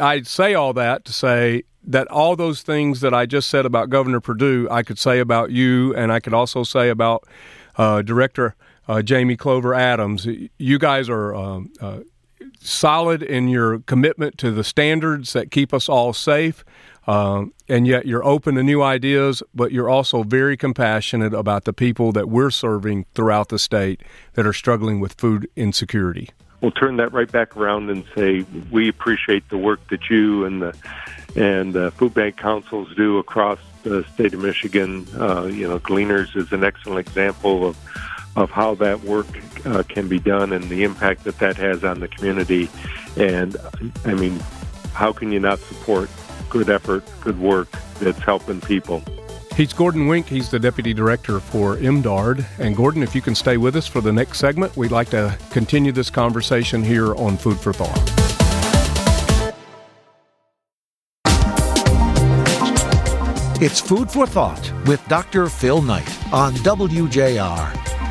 I 0.00 0.22
say 0.22 0.54
all 0.54 0.72
that 0.74 1.04
to 1.04 1.12
say 1.12 1.64
that 1.86 2.08
all 2.08 2.36
those 2.36 2.62
things 2.62 3.00
that 3.00 3.12
I 3.12 3.26
just 3.26 3.50
said 3.50 3.66
about 3.66 3.90
Governor 3.90 4.20
Perdue, 4.20 4.68
I 4.70 4.82
could 4.82 4.98
say 4.98 5.18
about 5.18 5.50
you, 5.50 5.94
and 5.94 6.10
I 6.12 6.20
could 6.20 6.34
also 6.34 6.62
say 6.62 6.88
about 6.88 7.26
uh, 7.76 8.02
Director 8.02 8.54
uh, 8.88 9.02
Jamie 9.02 9.36
Clover 9.36 9.74
Adams. 9.74 10.26
You 10.58 10.78
guys 10.78 11.08
are 11.08 11.34
um, 11.34 11.72
uh, 11.80 12.00
solid 12.60 13.22
in 13.22 13.48
your 13.48 13.80
commitment 13.80 14.38
to 14.38 14.50
the 14.50 14.64
standards 14.64 15.32
that 15.32 15.50
keep 15.50 15.72
us 15.72 15.88
all 15.88 16.12
safe. 16.12 16.64
Um, 17.06 17.52
and 17.68 17.86
yet 17.86 18.06
you're 18.06 18.24
open 18.24 18.54
to 18.54 18.62
new 18.62 18.82
ideas, 18.82 19.42
but 19.54 19.72
you're 19.72 19.90
also 19.90 20.22
very 20.22 20.56
compassionate 20.56 21.34
about 21.34 21.64
the 21.64 21.74
people 21.74 22.12
that 22.12 22.30
we're 22.30 22.50
serving 22.50 23.04
throughout 23.14 23.50
the 23.50 23.58
state 23.58 24.02
that 24.34 24.46
are 24.46 24.54
struggling 24.54 25.00
with 25.00 25.12
food 25.14 25.46
insecurity. 25.54 26.30
We'll 26.64 26.70
turn 26.70 26.96
that 26.96 27.12
right 27.12 27.30
back 27.30 27.58
around 27.58 27.90
and 27.90 28.06
say 28.14 28.46
we 28.70 28.88
appreciate 28.88 29.46
the 29.50 29.58
work 29.58 29.86
that 29.88 30.08
you 30.08 30.46
and 30.46 30.62
the 30.62 30.74
and 31.36 31.74
the 31.74 31.90
food 31.90 32.14
bank 32.14 32.38
councils 32.38 32.88
do 32.96 33.18
across 33.18 33.58
the 33.82 34.02
state 34.14 34.32
of 34.32 34.40
Michigan. 34.40 35.06
Uh, 35.14 35.44
you 35.44 35.68
know, 35.68 35.78
Gleaners 35.78 36.34
is 36.34 36.52
an 36.52 36.64
excellent 36.64 37.06
example 37.06 37.66
of 37.66 37.76
of 38.34 38.50
how 38.50 38.76
that 38.76 39.04
work 39.04 39.26
uh, 39.66 39.82
can 39.82 40.08
be 40.08 40.18
done 40.18 40.54
and 40.54 40.64
the 40.70 40.84
impact 40.84 41.24
that 41.24 41.38
that 41.40 41.58
has 41.58 41.84
on 41.84 42.00
the 42.00 42.08
community. 42.08 42.70
And 43.18 43.58
I 44.06 44.14
mean, 44.14 44.40
how 44.94 45.12
can 45.12 45.32
you 45.32 45.40
not 45.40 45.58
support 45.58 46.08
good 46.48 46.70
effort, 46.70 47.04
good 47.20 47.38
work 47.38 47.70
that's 48.00 48.22
helping 48.22 48.62
people? 48.62 49.02
He's 49.56 49.72
Gordon 49.72 50.08
Wenk. 50.08 50.26
He's 50.26 50.50
the 50.50 50.58
Deputy 50.58 50.92
Director 50.92 51.38
for 51.38 51.76
MDARD. 51.76 52.44
And 52.58 52.76
Gordon, 52.76 53.04
if 53.04 53.14
you 53.14 53.22
can 53.22 53.36
stay 53.36 53.56
with 53.56 53.76
us 53.76 53.86
for 53.86 54.00
the 54.00 54.12
next 54.12 54.38
segment, 54.38 54.76
we'd 54.76 54.90
like 54.90 55.10
to 55.10 55.38
continue 55.50 55.92
this 55.92 56.10
conversation 56.10 56.82
here 56.82 57.14
on 57.14 57.36
Food 57.36 57.60
for 57.60 57.72
Thought. 57.72 58.24
It's 63.62 63.80
Food 63.80 64.10
for 64.10 64.26
Thought 64.26 64.72
with 64.86 65.06
Dr. 65.06 65.48
Phil 65.48 65.80
Knight 65.80 66.32
on 66.32 66.52
WJR. 66.54 68.03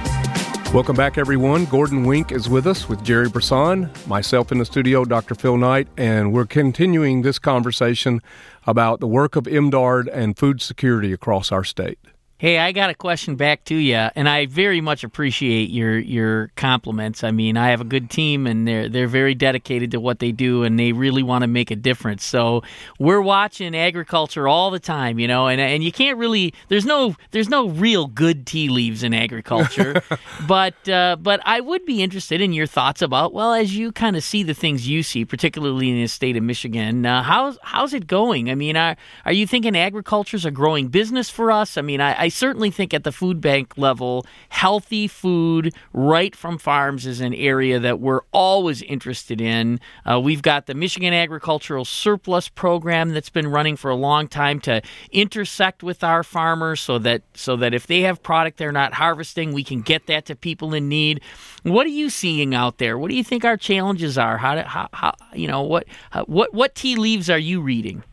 Welcome 0.73 0.95
back, 0.95 1.19
everyone. 1.19 1.65
Gordon 1.65 2.03
Wenk 2.03 2.31
is 2.31 2.49
with 2.49 2.65
us 2.65 2.89
with 2.89 3.03
Jerry 3.03 3.29
Brisson, 3.29 3.91
myself 4.07 4.51
in 4.51 4.57
the 4.57 4.65
studio, 4.65 5.05
Dr. 5.05 5.35
Phil 5.35 5.55
Knight, 5.55 5.87
and 5.97 6.33
we're 6.33 6.47
continuing 6.47 7.21
this 7.21 7.37
conversation 7.37 8.23
about 8.65 8.99
the 8.99 9.05
work 9.05 9.35
of 9.35 9.43
MDARD 9.43 10.09
and 10.11 10.35
food 10.35 10.63
security 10.63 11.13
across 11.13 11.51
our 11.51 11.63
state. 11.63 11.99
Hey, 12.39 12.57
I 12.57 12.73
got 12.73 12.89
a 12.89 12.93
question 12.93 13.35
back 13.37 13.63
to 13.65 13.75
you, 13.75 13.95
and 13.95 14.27
I 14.27 14.47
very 14.47 14.81
much 14.81 15.05
appreciate 15.05 15.69
your 15.69 15.97
your 15.97 16.51
compliments. 16.57 17.23
I 17.23 17.31
mean, 17.31 17.55
I 17.55 17.69
have 17.69 17.79
a 17.79 17.85
good 17.85 18.09
team, 18.09 18.47
and 18.47 18.67
they're 18.67 18.89
they're 18.89 19.07
very 19.07 19.33
dedicated 19.33 19.91
to 19.91 19.99
what 20.01 20.19
they 20.19 20.33
do, 20.33 20.63
and 20.63 20.77
they 20.77 20.91
really 20.91 21.23
want 21.23 21.43
to 21.43 21.47
make 21.47 21.71
a 21.71 21.75
difference. 21.77 22.25
So 22.25 22.61
we're 22.99 23.21
watching 23.21 23.73
agriculture 23.73 24.45
all 24.45 24.71
the 24.71 24.79
time, 24.79 25.19
you 25.19 25.27
know, 25.27 25.47
and 25.47 25.61
and 25.61 25.85
you 25.85 25.91
can't 25.93 26.17
really 26.17 26.53
there's 26.67 26.85
no 26.85 27.15
there's 27.31 27.47
no 27.47 27.69
real 27.69 28.07
good 28.07 28.45
tea 28.45 28.67
leaves 28.67 29.03
in 29.03 29.13
agriculture, 29.13 30.03
but 30.47 30.89
uh, 30.89 31.15
but 31.21 31.39
I 31.45 31.61
would 31.61 31.85
be 31.85 32.03
interested 32.03 32.41
in 32.41 32.51
your 32.51 32.67
thoughts 32.67 33.01
about 33.01 33.31
well, 33.33 33.53
as 33.53 33.77
you 33.77 33.93
kind 33.93 34.17
of 34.17 34.23
see 34.23 34.43
the 34.43 34.55
things 34.55 34.85
you 34.85 35.01
see, 35.01 35.23
particularly 35.23 35.91
in 35.91 36.01
the 36.01 36.07
state 36.07 36.35
of 36.35 36.43
Michigan, 36.43 37.05
uh, 37.05 37.23
how's 37.23 37.57
how's 37.61 37.93
it 37.93 38.05
going? 38.05 38.49
I 38.49 38.55
mean, 38.55 38.75
are 38.75 38.97
are 39.23 39.33
you 39.33 39.47
thinking 39.47 39.77
agriculture's 39.77 40.43
a 40.43 40.51
growing 40.51 40.89
business 40.89 41.29
for 41.29 41.51
us? 41.51 41.77
I 41.77 41.81
mean, 41.81 42.01
I, 42.01 42.23
I 42.23 42.29
certainly 42.33 42.71
think 42.71 42.93
at 42.93 43.03
the 43.03 43.11
food 43.11 43.39
bank 43.39 43.77
level, 43.77 44.25
healthy 44.49 45.07
food 45.07 45.73
right 45.93 46.35
from 46.35 46.57
farms 46.57 47.05
is 47.05 47.21
an 47.21 47.33
area 47.33 47.79
that 47.79 47.99
we're 47.99 48.21
always 48.31 48.81
interested 48.81 49.39
in. 49.39 49.79
Uh, 50.09 50.19
we've 50.19 50.41
got 50.41 50.65
the 50.65 50.73
Michigan 50.73 51.13
Agricultural 51.13 51.85
Surplus 51.85 52.49
Program 52.49 53.09
that's 53.09 53.29
been 53.29 53.47
running 53.47 53.75
for 53.75 53.89
a 53.89 53.95
long 53.95 54.27
time 54.27 54.59
to 54.61 54.81
intersect 55.11 55.83
with 55.83 56.03
our 56.03 56.23
farmers 56.23 56.81
so 56.81 56.97
that 56.99 57.21
so 57.33 57.55
that 57.55 57.73
if 57.73 57.87
they 57.87 58.01
have 58.01 58.21
product 58.21 58.57
they're 58.57 58.71
not 58.71 58.93
harvesting, 58.93 59.53
we 59.53 59.63
can 59.63 59.81
get 59.81 60.07
that 60.07 60.25
to 60.25 60.35
people 60.35 60.73
in 60.73 60.89
need. 60.89 61.21
What 61.63 61.85
are 61.85 61.89
you 61.89 62.09
seeing 62.09 62.55
out 62.55 62.77
there? 62.77 62.97
What 62.97 63.09
do 63.09 63.15
you 63.15 63.23
think 63.23 63.45
our 63.45 63.57
challenges 63.57 64.17
are? 64.17 64.37
How, 64.37 64.55
do, 64.55 64.61
how, 64.61 64.89
how 64.93 65.13
you 65.33 65.47
know 65.47 65.61
what 65.61 65.85
what 66.25 66.53
what 66.53 66.75
tea 66.75 66.95
leaves 66.95 67.29
are 67.29 67.39
you 67.39 67.61
reading? 67.61 68.03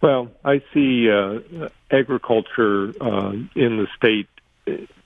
Well, 0.00 0.30
I 0.44 0.62
see 0.72 1.10
uh, 1.10 1.68
agriculture 1.90 2.92
uh, 3.00 3.32
in 3.54 3.78
the 3.78 3.86
state. 3.96 4.28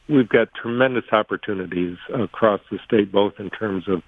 We've 0.08 0.28
got 0.28 0.52
tremendous 0.54 1.04
opportunities 1.12 1.96
across 2.12 2.60
the 2.70 2.78
state, 2.84 3.10
both 3.10 3.34
in 3.38 3.48
terms 3.50 3.88
of 3.88 4.02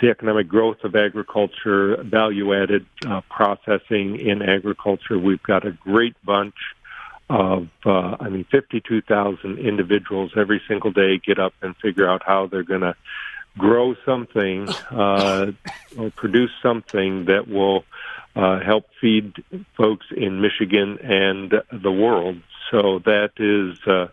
the 0.00 0.10
economic 0.10 0.48
growth 0.48 0.78
of 0.84 0.94
agriculture, 0.94 2.02
value 2.02 2.54
added 2.54 2.86
uh, 3.06 3.20
processing 3.30 4.18
in 4.18 4.42
agriculture. 4.42 5.18
We've 5.18 5.42
got 5.42 5.66
a 5.66 5.72
great 5.72 6.16
bunch 6.24 6.56
of, 7.30 7.68
uh, 7.84 8.16
I 8.20 8.28
mean, 8.28 8.44
52,000 8.50 9.58
individuals 9.58 10.32
every 10.36 10.60
single 10.68 10.90
day 10.90 11.18
get 11.18 11.38
up 11.38 11.54
and 11.62 11.76
figure 11.76 12.08
out 12.08 12.22
how 12.24 12.46
they're 12.46 12.62
going 12.62 12.82
to 12.82 12.94
grow 13.58 13.94
something 14.04 14.68
uh, 14.90 15.52
or 15.96 16.10
produce 16.10 16.50
something 16.62 17.24
that 17.26 17.48
will 17.48 17.84
uh, 18.36 18.60
help 18.60 18.84
feed 19.00 19.32
folks 19.76 20.06
in 20.14 20.40
Michigan 20.40 20.98
and 21.02 21.54
the 21.72 21.90
world. 21.90 22.36
So 22.70 23.00
that 23.04 23.30
is, 23.38 23.78
uh, 23.86 24.08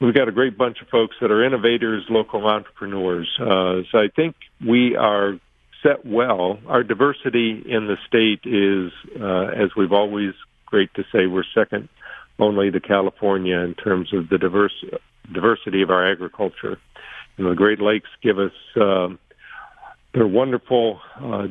we've 0.00 0.14
got 0.14 0.28
a 0.28 0.32
great 0.32 0.58
bunch 0.58 0.82
of 0.82 0.88
folks 0.88 1.14
that 1.20 1.30
are 1.30 1.44
innovators, 1.44 2.04
local 2.10 2.46
entrepreneurs. 2.46 3.28
Uh, 3.38 3.82
so 3.90 3.98
I 3.98 4.08
think 4.14 4.34
we 4.66 4.96
are 4.96 5.38
set 5.82 6.04
well. 6.04 6.58
Our 6.66 6.82
diversity 6.82 7.62
in 7.66 7.86
the 7.86 7.96
state 8.08 8.40
is, 8.44 8.92
uh, 9.20 9.62
as 9.62 9.70
we've 9.76 9.92
always 9.92 10.34
great 10.66 10.92
to 10.94 11.04
say, 11.12 11.26
we're 11.26 11.44
second 11.54 11.88
only 12.38 12.70
to 12.70 12.80
California 12.80 13.58
in 13.58 13.74
terms 13.74 14.12
of 14.12 14.28
the 14.28 14.38
diverse 14.38 14.74
diversity 15.32 15.82
of 15.82 15.90
our 15.90 16.10
agriculture. 16.10 16.78
Know, 17.38 17.50
the 17.50 17.56
Great 17.56 17.80
Lakes 17.80 18.08
give 18.22 18.38
us 18.38 18.52
uh, 18.76 19.08
they're 20.14 20.26
wonderful 20.26 21.00
uh, 21.16 21.46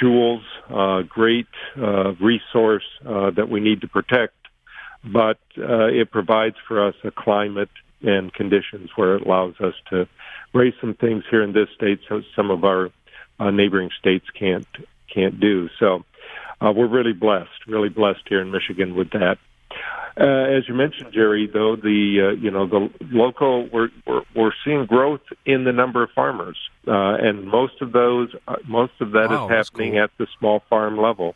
jewels, 0.00 0.42
uh, 0.70 1.02
great 1.02 1.48
uh, 1.76 2.14
resource 2.14 2.84
uh, 3.06 3.30
that 3.30 3.48
we 3.50 3.60
need 3.60 3.82
to 3.82 3.88
protect, 3.88 4.34
but 5.04 5.38
uh, 5.58 5.86
it 5.86 6.10
provides 6.10 6.56
for 6.66 6.86
us 6.86 6.94
a 7.04 7.10
climate 7.10 7.70
and 8.02 8.32
conditions 8.32 8.90
where 8.96 9.16
it 9.16 9.26
allows 9.26 9.54
us 9.60 9.74
to 9.90 10.08
raise 10.54 10.74
some 10.80 10.94
things 10.94 11.24
here 11.30 11.42
in 11.42 11.52
this 11.52 11.68
state 11.74 12.00
so 12.08 12.22
some 12.34 12.50
of 12.50 12.64
our 12.64 12.90
uh, 13.38 13.50
neighboring 13.50 13.90
states 13.98 14.26
can't 14.38 14.66
can't 15.12 15.40
do. 15.40 15.68
So 15.78 16.04
we're 16.60 16.88
really 16.88 17.12
blessed, 17.12 17.66
really 17.66 17.88
blessed 17.88 18.22
here 18.28 18.40
in 18.40 18.50
Michigan 18.50 18.94
with 18.94 19.10
that. 19.10 19.38
Uh, 20.18 20.24
as 20.24 20.66
you 20.66 20.74
mentioned, 20.74 21.12
Jerry, 21.12 21.46
though 21.46 21.76
the 21.76 22.28
uh, 22.28 22.40
you 22.40 22.50
know 22.50 22.66
the 22.66 22.90
local 23.10 23.68
we're, 23.70 23.90
we're 24.06 24.22
we're 24.34 24.52
seeing 24.64 24.86
growth 24.86 25.20
in 25.44 25.64
the 25.64 25.72
number 25.72 26.02
of 26.02 26.10
farmers, 26.14 26.56
uh, 26.88 27.16
and 27.20 27.46
most 27.46 27.82
of 27.82 27.92
those 27.92 28.30
uh, 28.48 28.56
most 28.66 28.94
of 29.00 29.12
that 29.12 29.28
wow, 29.28 29.44
is 29.44 29.50
happening 29.50 29.92
cool. 29.92 30.02
at 30.02 30.10
the 30.16 30.26
small 30.38 30.62
farm 30.70 30.96
level. 30.96 31.34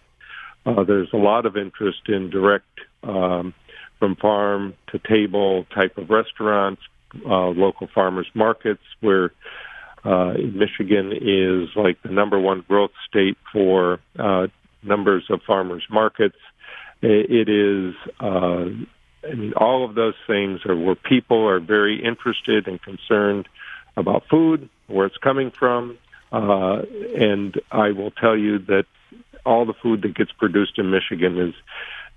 Uh, 0.65 0.83
there's 0.85 1.13
a 1.13 1.19
lot 1.19 1.45
of 1.45 1.59
interest 1.59 2.09
in 2.09 2.31
direct 2.31 2.81
um, 3.03 3.53
from 3.99 4.17
farm 4.17 4.73
to 4.87 4.99
table 4.99 5.67
type 5.75 5.99
of 5.99 6.09
restaurants, 6.09 6.81
uh, 7.27 7.49
local 7.49 7.87
farmers 7.95 8.29
markets, 8.35 8.83
where 9.01 9.31
uh, 10.05 10.33
Michigan 10.55 11.13
is 11.13 11.69
like 11.77 12.03
the 12.03 12.09
number 12.09 12.41
one 12.41 12.65
growth 12.67 12.93
state 13.07 13.37
for 13.53 14.01
uh, 14.19 14.47
numbers 14.83 15.25
of 15.29 15.43
farmers 15.43 15.85
markets 15.91 16.37
it 17.03 17.49
is, 17.49 17.95
uh, 18.21 18.67
I 19.29 19.35
mean, 19.35 19.53
all 19.55 19.85
of 19.85 19.95
those 19.95 20.15
things 20.27 20.61
are 20.67 20.77
where 20.77 20.95
people 20.95 21.47
are 21.47 21.61
very 21.61 22.03
interested 22.03 22.69
and 22.69 22.81
concerned 22.83 23.49
about 23.97 24.25
food, 24.29 24.69
where 24.87 25.07
it's 25.07 25.17
coming 25.19 25.51
from. 25.51 25.99
Uh, 26.33 26.83
and 27.17 27.61
I 27.71 27.91
will 27.93 28.13
tell 28.13 28.37
you 28.37 28.59
that 28.61 28.87
all 29.45 29.65
the 29.67 29.75
food 29.75 30.03
that 30.03 30.15
gets 30.15 30.33
produced 30.33 30.79
in 30.79 30.91
Michigan 30.91 31.39
is 31.39 31.55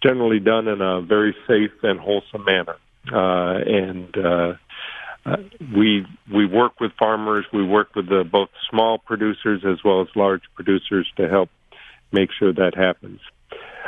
generally 0.01 0.39
done 0.39 0.67
in 0.67 0.81
a 0.81 1.01
very 1.01 1.35
safe 1.47 1.71
and 1.81 1.99
wholesome 1.99 2.45
manner. 2.45 2.75
Uh, 3.11 3.57
and 3.65 4.17
uh, 4.17 4.53
uh, 5.25 5.37
we 5.75 6.05
we 6.31 6.45
work 6.45 6.79
with 6.79 6.91
farmers. 6.99 7.45
We 7.53 7.65
work 7.65 7.95
with 7.95 8.07
the, 8.07 8.23
both 8.23 8.49
small 8.69 8.97
producers 8.97 9.63
as 9.65 9.83
well 9.83 10.01
as 10.01 10.07
large 10.15 10.43
producers 10.55 11.09
to 11.17 11.27
help 11.27 11.49
make 12.11 12.29
sure 12.37 12.53
that 12.53 12.75
happens. 12.75 13.19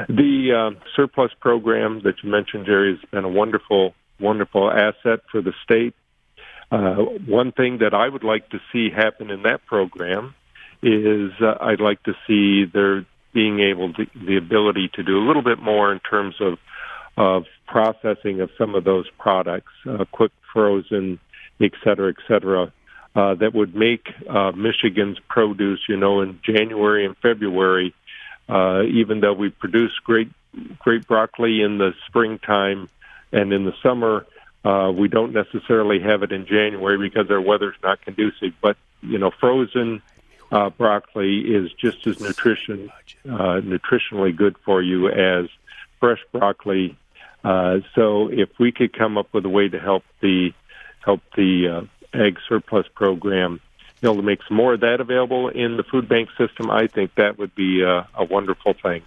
The 0.09 0.73
uh, 0.75 0.79
surplus 0.95 1.31
program 1.39 2.01
that 2.03 2.15
you 2.23 2.29
mentioned, 2.29 2.65
Jerry, 2.65 2.97
has 2.97 3.09
been 3.11 3.23
a 3.23 3.29
wonderful, 3.29 3.93
wonderful 4.19 4.69
asset 4.69 5.21
for 5.31 5.41
the 5.41 5.53
state. 5.63 5.93
Uh, 6.71 6.95
one 7.27 7.51
thing 7.51 7.77
that 7.79 7.93
I 7.93 8.09
would 8.09 8.23
like 8.23 8.49
to 8.49 8.59
see 8.71 8.89
happen 8.89 9.29
in 9.29 9.43
that 9.43 9.65
program 9.65 10.33
is 10.81 11.31
uh, 11.41 11.55
I'd 11.61 11.79
like 11.79 12.03
to 12.03 12.13
see 12.27 12.65
there 12.71 13.05
being 13.33 13.59
able 13.59 13.93
to 13.93 14.05
the 14.15 14.37
ability 14.37 14.89
to 14.95 15.03
do 15.03 15.17
a 15.17 15.25
little 15.25 15.43
bit 15.43 15.59
more 15.61 15.91
in 15.91 15.99
terms 15.99 16.35
of 16.39 16.57
of 17.17 17.45
processing 17.65 18.41
of 18.41 18.49
some 18.57 18.75
of 18.75 18.83
those 18.83 19.05
products, 19.17 19.71
uh, 19.87 20.03
quick 20.11 20.31
frozen, 20.51 21.17
et 21.61 21.71
cetera, 21.81 22.09
et 22.09 22.21
cetera, 22.27 22.73
uh, 23.15 23.33
that 23.35 23.53
would 23.53 23.73
make 23.73 24.07
uh, 24.29 24.51
Michigan's 24.51 25.17
produce, 25.29 25.79
you 25.87 25.95
know, 25.95 26.21
in 26.21 26.39
January 26.43 27.05
and 27.05 27.15
February, 27.21 27.93
uh, 28.47 28.83
even 28.83 29.19
though 29.21 29.33
we 29.33 29.49
produce 29.49 29.91
great 30.03 30.31
great 30.79 31.07
broccoli 31.07 31.61
in 31.61 31.77
the 31.77 31.93
springtime 32.07 32.89
and 33.31 33.51
in 33.51 33.65
the 33.65 33.73
summer, 33.83 34.25
uh, 34.63 34.91
we 34.91 35.07
don't 35.07 35.33
necessarily 35.33 35.99
have 35.99 36.23
it 36.23 36.31
in 36.31 36.45
January 36.45 36.97
because 36.97 37.29
our 37.29 37.41
weather's 37.41 37.75
not 37.83 38.01
conducive. 38.01 38.53
But 38.61 38.77
you 39.01 39.17
know, 39.17 39.31
frozen 39.39 40.01
uh, 40.51 40.69
broccoli 40.69 41.39
is 41.39 41.71
just 41.73 42.05
as 42.07 42.19
nutrition 42.19 42.89
uh, 43.25 43.61
nutritionally 43.61 44.35
good 44.35 44.55
for 44.63 44.81
you 44.81 45.09
as 45.09 45.47
fresh 45.99 46.19
broccoli. 46.31 46.97
Uh, 47.43 47.79
so 47.93 48.29
if 48.29 48.49
we 48.59 48.71
could 48.71 48.97
come 48.97 49.17
up 49.17 49.27
with 49.33 49.45
a 49.45 49.49
way 49.49 49.67
to 49.69 49.79
help 49.79 50.03
the 50.21 50.51
help 51.03 51.21
the 51.35 51.67
uh, 51.67 52.17
ag 52.17 52.37
surplus 52.47 52.87
program, 52.95 53.59
you 54.01 54.09
know, 54.09 54.15
to 54.15 54.21
make 54.21 54.39
some 54.47 54.57
more 54.57 54.73
of 54.73 54.81
that 54.81 54.99
available 54.99 55.49
in 55.49 55.77
the 55.77 55.83
food 55.83 56.07
bank 56.07 56.29
system, 56.37 56.69
I 56.69 56.87
think 56.87 57.15
that 57.15 57.37
would 57.37 57.55
be 57.55 57.81
a, 57.81 58.07
a 58.15 58.23
wonderful 58.23 58.73
thing. 58.81 59.03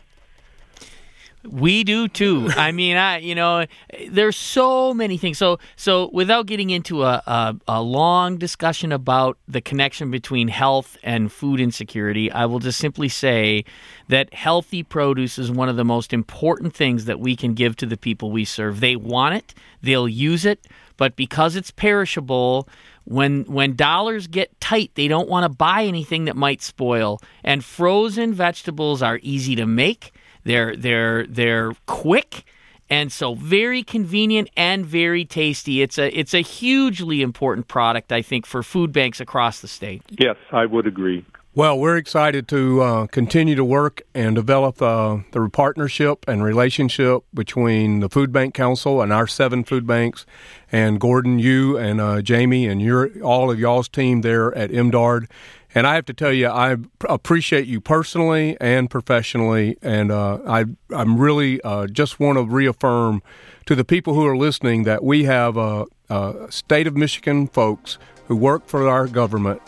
We 1.45 1.85
do 1.85 2.09
too. 2.09 2.51
I 2.57 2.73
mean, 2.81 2.97
I 2.97 3.19
you 3.19 3.35
know, 3.35 3.67
there's 4.09 4.37
so 4.37 4.93
many 4.93 5.17
things. 5.19 5.39
So 5.39 5.59
so 5.77 6.11
without 6.13 6.47
getting 6.47 6.71
into 6.71 7.05
a, 7.05 7.23
a, 7.27 7.57
a 7.69 7.83
long 7.83 8.39
discussion 8.39 8.93
about 8.93 9.39
the 9.47 9.61
connection 9.61 10.11
between 10.11 10.49
health 10.49 10.97
and 11.03 11.31
food 11.31 11.61
insecurity, 11.61 12.31
I 12.31 12.47
will 12.47 12.59
just 12.59 12.79
simply 12.79 13.09
say 13.09 13.65
that 14.09 14.35
healthy 14.35 14.83
produce 14.83 15.39
is 15.39 15.51
one 15.51 15.69
of 15.69 15.77
the 15.77 15.85
most 15.85 16.13
important 16.13 16.75
things 16.75 17.05
that 17.05 17.21
we 17.21 17.37
can 17.37 17.55
give 17.55 17.77
to 17.77 17.87
the 17.87 17.97
people 17.97 18.31
we 18.31 18.45
serve. 18.45 18.81
They 18.81 18.97
want 18.97 19.37
it, 19.37 19.55
they'll 19.83 20.09
use 20.09 20.45
it, 20.45 20.67
but 20.97 21.15
because 21.15 21.55
it's 21.55 21.71
perishable, 21.71 22.69
when 23.09 23.45
when 23.45 23.75
dollars 23.75 24.27
get 24.27 24.61
tight, 24.61 24.93
they 24.95 25.09
don't 25.09 25.29
want 25.29 25.45
to 25.45 25.49
buy 25.49 25.85
anything 25.85 26.27
that 26.27 26.37
might 26.37 26.63
spoil. 26.63 27.21
And 27.43 27.65
frozen 27.65 28.35
vegetables 28.35 29.03
are 29.03 29.19
easy 29.23 29.57
to 29.57 29.67
make 29.67 30.13
they're 30.45 30.75
they're 30.77 31.27
they're 31.27 31.73
quick 31.87 32.45
and 32.91 33.13
so 33.13 33.35
very 33.35 33.83
convenient 33.83 34.49
and 34.57 34.85
very 34.85 35.25
tasty. 35.25 35.83
It's 35.83 35.99
a 35.99 36.19
it's 36.19 36.35
a 36.35 36.41
hugely 36.41 37.23
important 37.23 37.69
product, 37.69 38.13
I 38.13 38.23
think, 38.23 38.47
for 38.47 38.63
food 38.63 38.93
banks 38.93 39.21
across 39.21 39.61
the 39.61 39.69
state. 39.69 40.03
Yes, 40.09 40.37
I 40.53 40.67
would 40.67 40.87
agree. 40.87 41.25
Well, 41.59 41.77
we're 41.77 41.97
excited 41.97 42.47
to 42.51 42.83
uh, 42.83 43.07
continue 43.09 43.57
to 43.57 43.65
work 43.65 44.03
and 44.15 44.37
develop 44.37 44.81
uh, 44.81 45.19
the 45.33 45.51
partnership 45.53 46.25
and 46.29 46.45
relationship 46.45 47.25
between 47.35 47.99
the 47.99 48.09
Food 48.09 48.31
Bank 48.31 48.55
Council 48.55 49.03
and 49.03 49.13
our 49.13 49.27
seven 49.27 49.65
food 49.65 49.85
banks, 49.85 50.25
and 50.71 51.01
Gordon, 51.01 51.41
you 51.41 51.77
and 51.77 52.01
uh, 52.01 52.23
Jamie, 52.23 52.69
and 52.69 52.81
your 52.81 53.11
all 53.25 53.51
of 53.51 53.59
y'all's 53.59 53.89
team 53.89 54.21
there 54.21 54.57
at 54.57 54.71
MDARD. 54.71 55.29
And 55.75 55.85
I 55.85 55.97
have 55.97 56.05
to 56.05 56.15
tell 56.15 56.33
you, 56.33 56.47
I 56.47 56.77
appreciate 57.09 57.67
you 57.67 57.81
personally 57.81 58.57
and 58.61 58.89
professionally, 58.89 59.79
and 59.83 60.13
uh, 60.13 60.39
I 60.47 60.67
I'm 60.95 61.19
really 61.19 61.61
uh, 61.63 61.89
just 61.89 62.21
want 62.21 62.39
to 62.39 62.45
reaffirm 62.45 63.21
to 63.67 63.75
the 63.75 63.85
people 63.85 64.15
who 64.15 64.25
are 64.25 64.37
listening 64.37 64.85
that 64.85 65.03
we 65.03 65.25
have 65.25 65.57
a, 65.57 65.87
a 66.09 66.47
state 66.51 66.87
of 66.87 66.97
Michigan 66.97 67.49
folks 67.49 67.99
who 68.29 68.37
work 68.37 68.69
for 68.69 68.89
our 68.89 69.09
government 69.09 69.61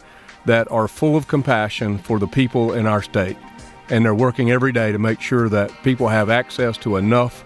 that 0.47 0.71
are 0.71 0.89
full 0.89 1.17
of 1.17 1.29
compassion 1.29 1.99
for 1.99 2.19
the 2.19 2.27
people 2.27 2.73
in 2.73 2.87
our 2.87 3.03
state, 3.03 3.37
and 3.89 4.05
they're 4.05 4.15
working 4.15 4.51
every 4.51 4.73
day 4.73 4.93
to 4.93 4.99
make 4.99 5.21
sure 5.21 5.49
that 5.49 5.71
people 5.83 6.09
have 6.09 6.31
access 6.31 6.77
to 6.79 6.97
enough 6.97 7.45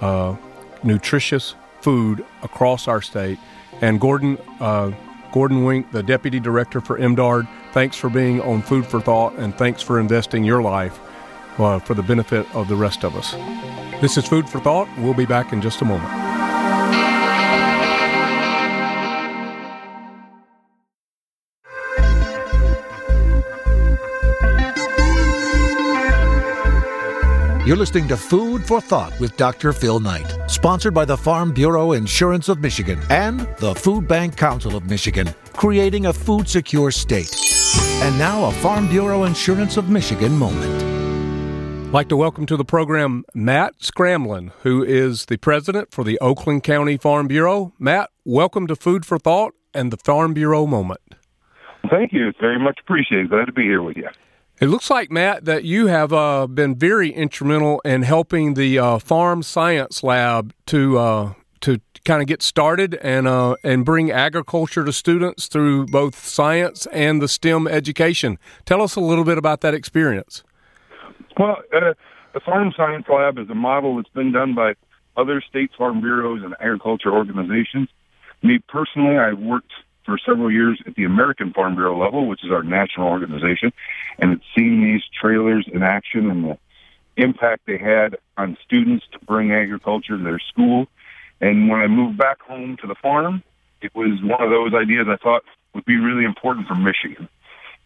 uh, 0.00 0.36
nutritious 0.82 1.54
food 1.80 2.24
across 2.42 2.88
our 2.88 3.02
state. 3.02 3.38
And 3.80 4.00
Gordon. 4.00 4.38
Uh, 4.60 4.92
Gordon 5.34 5.64
Wenk, 5.64 5.90
the 5.90 6.00
Deputy 6.00 6.38
Director 6.38 6.80
for 6.80 6.96
MDARD, 6.96 7.48
thanks 7.72 7.96
for 7.96 8.08
being 8.08 8.40
on 8.42 8.62
Food 8.62 8.86
for 8.86 9.00
Thought 9.00 9.34
and 9.34 9.52
thanks 9.52 9.82
for 9.82 9.98
investing 9.98 10.44
your 10.44 10.62
life 10.62 11.00
uh, 11.58 11.80
for 11.80 11.94
the 11.94 12.04
benefit 12.04 12.46
of 12.54 12.68
the 12.68 12.76
rest 12.76 13.02
of 13.02 13.16
us. 13.16 13.32
This 14.00 14.16
is 14.16 14.28
Food 14.28 14.48
for 14.48 14.60
Thought. 14.60 14.88
We'll 14.98 15.12
be 15.12 15.26
back 15.26 15.52
in 15.52 15.60
just 15.60 15.82
a 15.82 15.84
moment. 15.84 16.33
You're 27.66 27.78
listening 27.78 28.08
to 28.08 28.16
Food 28.18 28.62
for 28.62 28.78
Thought 28.78 29.18
with 29.18 29.38
Dr. 29.38 29.72
Phil 29.72 29.98
Knight, 29.98 30.36
sponsored 30.48 30.92
by 30.92 31.06
the 31.06 31.16
Farm 31.16 31.50
Bureau 31.50 31.92
Insurance 31.92 32.50
of 32.50 32.60
Michigan 32.60 33.00
and 33.08 33.48
the 33.56 33.74
Food 33.74 34.06
Bank 34.06 34.36
Council 34.36 34.76
of 34.76 34.84
Michigan, 34.84 35.30
creating 35.54 36.04
a 36.04 36.12
food 36.12 36.46
secure 36.46 36.90
state. 36.90 37.34
And 38.02 38.18
now 38.18 38.44
a 38.44 38.52
Farm 38.52 38.86
Bureau 38.86 39.24
Insurance 39.24 39.78
of 39.78 39.88
Michigan 39.88 40.32
moment. 40.36 41.86
I'd 41.86 41.92
like 41.94 42.10
to 42.10 42.18
welcome 42.18 42.44
to 42.44 42.58
the 42.58 42.66
program 42.66 43.24
Matt 43.32 43.78
Scramlin, 43.78 44.52
who 44.60 44.84
is 44.84 45.24
the 45.24 45.38
president 45.38 45.90
for 45.90 46.04
the 46.04 46.20
Oakland 46.20 46.64
County 46.64 46.98
Farm 46.98 47.28
Bureau. 47.28 47.72
Matt, 47.78 48.10
welcome 48.26 48.66
to 48.66 48.76
Food 48.76 49.06
for 49.06 49.18
Thought 49.18 49.54
and 49.72 49.90
the 49.90 49.96
Farm 49.96 50.34
Bureau 50.34 50.66
moment. 50.66 51.00
Thank 51.90 52.12
you. 52.12 52.28
It's 52.28 52.38
very 52.38 52.58
much 52.58 52.78
appreciated. 52.80 53.30
Glad 53.30 53.46
to 53.46 53.52
be 53.52 53.62
here 53.62 53.80
with 53.80 53.96
you. 53.96 54.10
It 54.60 54.66
looks 54.66 54.88
like, 54.88 55.10
Matt, 55.10 55.44
that 55.46 55.64
you 55.64 55.88
have 55.88 56.12
uh, 56.12 56.46
been 56.46 56.76
very 56.76 57.10
instrumental 57.10 57.80
in 57.80 58.02
helping 58.02 58.54
the 58.54 58.78
uh, 58.78 58.98
Farm 58.98 59.42
Science 59.42 60.04
Lab 60.04 60.54
to 60.66 60.98
uh, 60.98 61.34
to 61.62 61.80
kind 62.04 62.22
of 62.22 62.28
get 62.28 62.40
started 62.40 62.94
and 63.02 63.26
uh, 63.26 63.56
and 63.64 63.84
bring 63.84 64.12
agriculture 64.12 64.84
to 64.84 64.92
students 64.92 65.48
through 65.48 65.86
both 65.86 66.24
science 66.24 66.86
and 66.92 67.20
the 67.20 67.26
STEM 67.26 67.66
education. 67.66 68.38
Tell 68.64 68.80
us 68.80 68.94
a 68.94 69.00
little 69.00 69.24
bit 69.24 69.38
about 69.38 69.60
that 69.62 69.74
experience. 69.74 70.44
Well, 71.36 71.56
uh, 71.74 71.94
the 72.32 72.40
Farm 72.40 72.72
Science 72.76 73.06
Lab 73.08 73.38
is 73.38 73.50
a 73.50 73.54
model 73.56 73.96
that's 73.96 74.08
been 74.10 74.30
done 74.30 74.54
by 74.54 74.74
other 75.16 75.42
state 75.48 75.70
farm 75.76 76.00
bureaus 76.00 76.42
and 76.44 76.54
agriculture 76.60 77.10
organizations. 77.12 77.88
Me 78.42 78.60
personally, 78.68 79.16
I 79.16 79.32
worked 79.32 79.72
for 80.04 80.18
several 80.18 80.50
years 80.50 80.80
at 80.86 80.94
the 80.94 81.04
American 81.04 81.52
Farm 81.52 81.74
Bureau 81.74 81.98
level, 81.98 82.26
which 82.26 82.44
is 82.44 82.50
our 82.50 82.62
national 82.62 83.08
organization, 83.08 83.72
and 84.18 84.32
it's 84.32 84.44
seen 84.54 84.82
these 84.82 85.02
trailers 85.18 85.66
in 85.72 85.82
action 85.82 86.30
and 86.30 86.44
the 86.44 86.58
impact 87.16 87.62
they 87.66 87.78
had 87.78 88.16
on 88.36 88.56
students 88.64 89.06
to 89.12 89.18
bring 89.20 89.52
agriculture 89.52 90.16
to 90.16 90.22
their 90.22 90.38
school. 90.38 90.86
And 91.40 91.68
when 91.68 91.80
I 91.80 91.86
moved 91.86 92.18
back 92.18 92.40
home 92.42 92.76
to 92.78 92.86
the 92.86 92.94
farm, 92.96 93.42
it 93.80 93.94
was 93.94 94.22
one 94.22 94.42
of 94.42 94.50
those 94.50 94.74
ideas 94.74 95.06
I 95.08 95.16
thought 95.16 95.44
would 95.74 95.84
be 95.84 95.96
really 95.96 96.24
important 96.24 96.66
for 96.66 96.74
Michigan. 96.74 97.28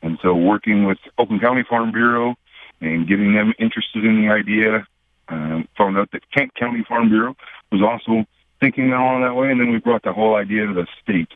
And 0.02 0.18
so 0.22 0.34
working 0.34 0.84
with 0.84 0.98
Oakland 1.18 1.42
County 1.42 1.64
Farm 1.68 1.90
Bureau 1.92 2.36
and 2.80 3.08
getting 3.08 3.34
them 3.34 3.52
interested 3.58 4.04
in 4.04 4.22
the 4.22 4.32
idea, 4.32 4.86
uh, 5.28 5.62
found 5.76 5.98
out 5.98 6.10
that 6.12 6.30
Kent 6.30 6.54
County 6.54 6.84
Farm 6.88 7.08
Bureau 7.08 7.36
was 7.72 7.82
also 7.82 8.24
thinking 8.60 8.92
along 8.92 9.22
that 9.22 9.34
way, 9.34 9.50
and 9.50 9.60
then 9.60 9.70
we 9.70 9.78
brought 9.78 10.02
the 10.02 10.12
whole 10.12 10.36
idea 10.36 10.66
to 10.66 10.72
the 10.72 10.86
state. 11.02 11.28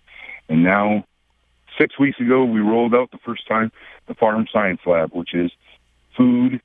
And 0.53 0.63
now, 0.63 1.07
six 1.79 1.99
weeks 1.99 2.21
ago, 2.21 2.45
we 2.45 2.61
rolled 2.61 2.95
out 2.95 3.11
the 3.11 3.17
first 3.25 3.49
time 3.49 3.73
the 4.07 4.13
Farm 4.13 4.47
Science 4.53 4.83
Lab, 4.85 5.11
which 5.15 5.33
is 5.33 5.51
food, 6.15 6.61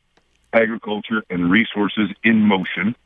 agriculture, 0.51 1.23
and 1.29 1.49
resources 1.49 2.09
in 2.21 2.41
motion. 2.41 2.97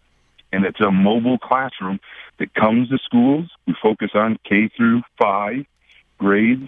And 0.52 0.66
it's 0.66 0.82
a 0.82 0.90
mobile 0.90 1.38
classroom 1.38 2.00
that 2.40 2.56
comes 2.56 2.90
to 2.90 2.98
schools. 2.98 3.52
We 3.68 3.76
focus 3.80 4.10
on 4.16 4.40
K 4.44 4.70
through 4.76 5.04
five 5.22 5.68
grades, 6.18 6.68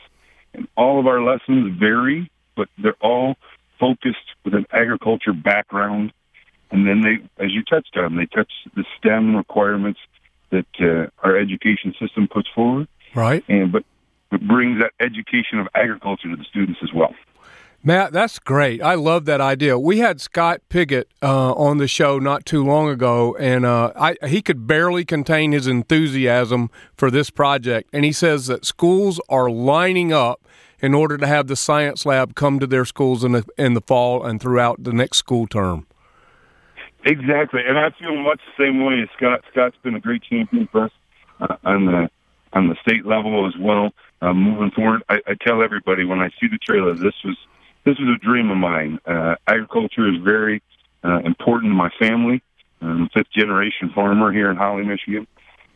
and 0.54 0.68
all 0.78 1.00
of 1.00 1.08
our 1.08 1.24
lessons 1.24 1.76
vary, 1.80 2.30
but 2.56 2.70
they're 2.78 2.94
all 3.02 3.36
focused 3.80 4.30
with 4.46 4.54
an 4.54 4.68
agriculture 4.72 5.34
background. 5.34 6.14
And 6.70 6.88
then 6.88 7.02
they, 7.02 7.44
as 7.44 7.52
you 7.52 7.64
touched 7.64 7.98
on, 7.98 8.16
they 8.16 8.28
touch 8.28 8.52
the 8.76 8.86
STEM 9.00 9.36
requirements 9.36 10.00
that 10.52 10.68
uh, 10.80 11.10
our 11.28 11.36
education 11.36 11.96
system 12.00 12.28
puts 12.28 12.48
forward. 12.54 12.88
Right. 13.16 13.44
And 13.48 13.72
but 13.72 13.84
it 14.34 14.48
brings 14.48 14.82
that 14.82 14.92
education 15.00 15.60
of 15.60 15.68
agriculture 15.76 16.30
to 16.30 16.36
the 16.36 16.44
students 16.44 16.80
as 16.84 16.92
well. 16.94 17.14
Matt, 17.86 18.14
that's 18.14 18.40
great. 18.40 18.82
I 18.82 18.96
love 18.96 19.26
that 19.26 19.42
idea. 19.42 19.78
We 19.78 20.00
had 20.00 20.22
Scott 20.22 20.62
Piggott 20.70 21.10
uh, 21.22 21.52
on 21.54 21.80
the 21.80 21.88
show 21.88 22.18
not 22.18 22.46
too 22.46 22.64
long 22.64 22.88
ago, 22.88 23.36
and 23.38 23.66
uh, 23.66 23.92
I, 23.98 24.16
he 24.26 24.42
could 24.42 24.66
barely 24.66 25.04
contain 25.04 25.52
his 25.52 25.68
enthusiasm 25.68 26.72
for 26.96 27.12
this 27.12 27.30
project. 27.30 27.90
And 27.92 28.06
he 28.06 28.14
says 28.14 28.48
that 28.48 28.64
schools 28.64 29.20
are 29.28 29.50
lining 29.50 30.14
up 30.14 30.48
in 30.80 30.94
order 30.94 31.18
to 31.18 31.28
have 31.28 31.48
the 31.48 31.58
science 31.58 32.06
lab 32.06 32.36
come 32.36 32.58
to 32.60 32.68
their 32.68 32.86
schools 32.86 33.24
in 33.26 33.34
the, 33.34 33.46
in 33.58 33.74
the 33.74 33.82
fall 33.82 34.26
and 34.26 34.40
throughout 34.40 34.82
the 34.84 34.94
next 34.94 35.18
school 35.18 35.46
term. 35.46 35.86
Exactly, 37.06 37.62
and 37.68 37.78
I 37.78 37.90
feel 38.00 38.16
much 38.16 38.40
the 38.58 38.64
same 38.64 38.86
way 38.86 39.02
as 39.02 39.10
Scott. 39.18 39.42
Scott's 39.52 39.76
been 39.84 39.96
a 39.96 40.00
great 40.00 40.24
champion 40.24 40.70
for 40.72 40.86
us 40.86 40.92
uh, 41.42 41.56
on 41.66 41.86
the 41.86 42.10
on 42.54 42.70
the 42.70 42.76
state 42.82 43.06
level 43.06 43.48
as 43.48 43.54
well. 43.60 43.92
Uh, 44.22 44.34
moving 44.34 44.72
forward, 44.72 45.04
I, 45.10 45.20
I 45.28 45.34
tell 45.46 45.62
everybody 45.62 46.06
when 46.06 46.20
I 46.20 46.30
see 46.40 46.48
the 46.48 46.58
trailer, 46.58 46.94
this 46.94 47.16
was 47.26 47.38
this 47.86 47.98
was 48.00 48.16
a 48.16 48.26
dream 48.26 48.50
of 48.50 48.58
mine. 48.58 49.00
Uh, 49.06 49.36
agriculture 49.46 50.08
is 50.08 50.22
very 50.24 50.62
uh, 51.04 51.20
important 51.26 51.72
to 51.72 51.76
my 51.76 51.90
family. 52.00 52.42
I'm 52.82 53.04
a 53.04 53.10
fifth 53.10 53.32
generation 53.32 53.92
farmer 53.94 54.32
here 54.32 54.50
in 54.50 54.58
Holly, 54.58 54.86
Michigan. 54.86 55.28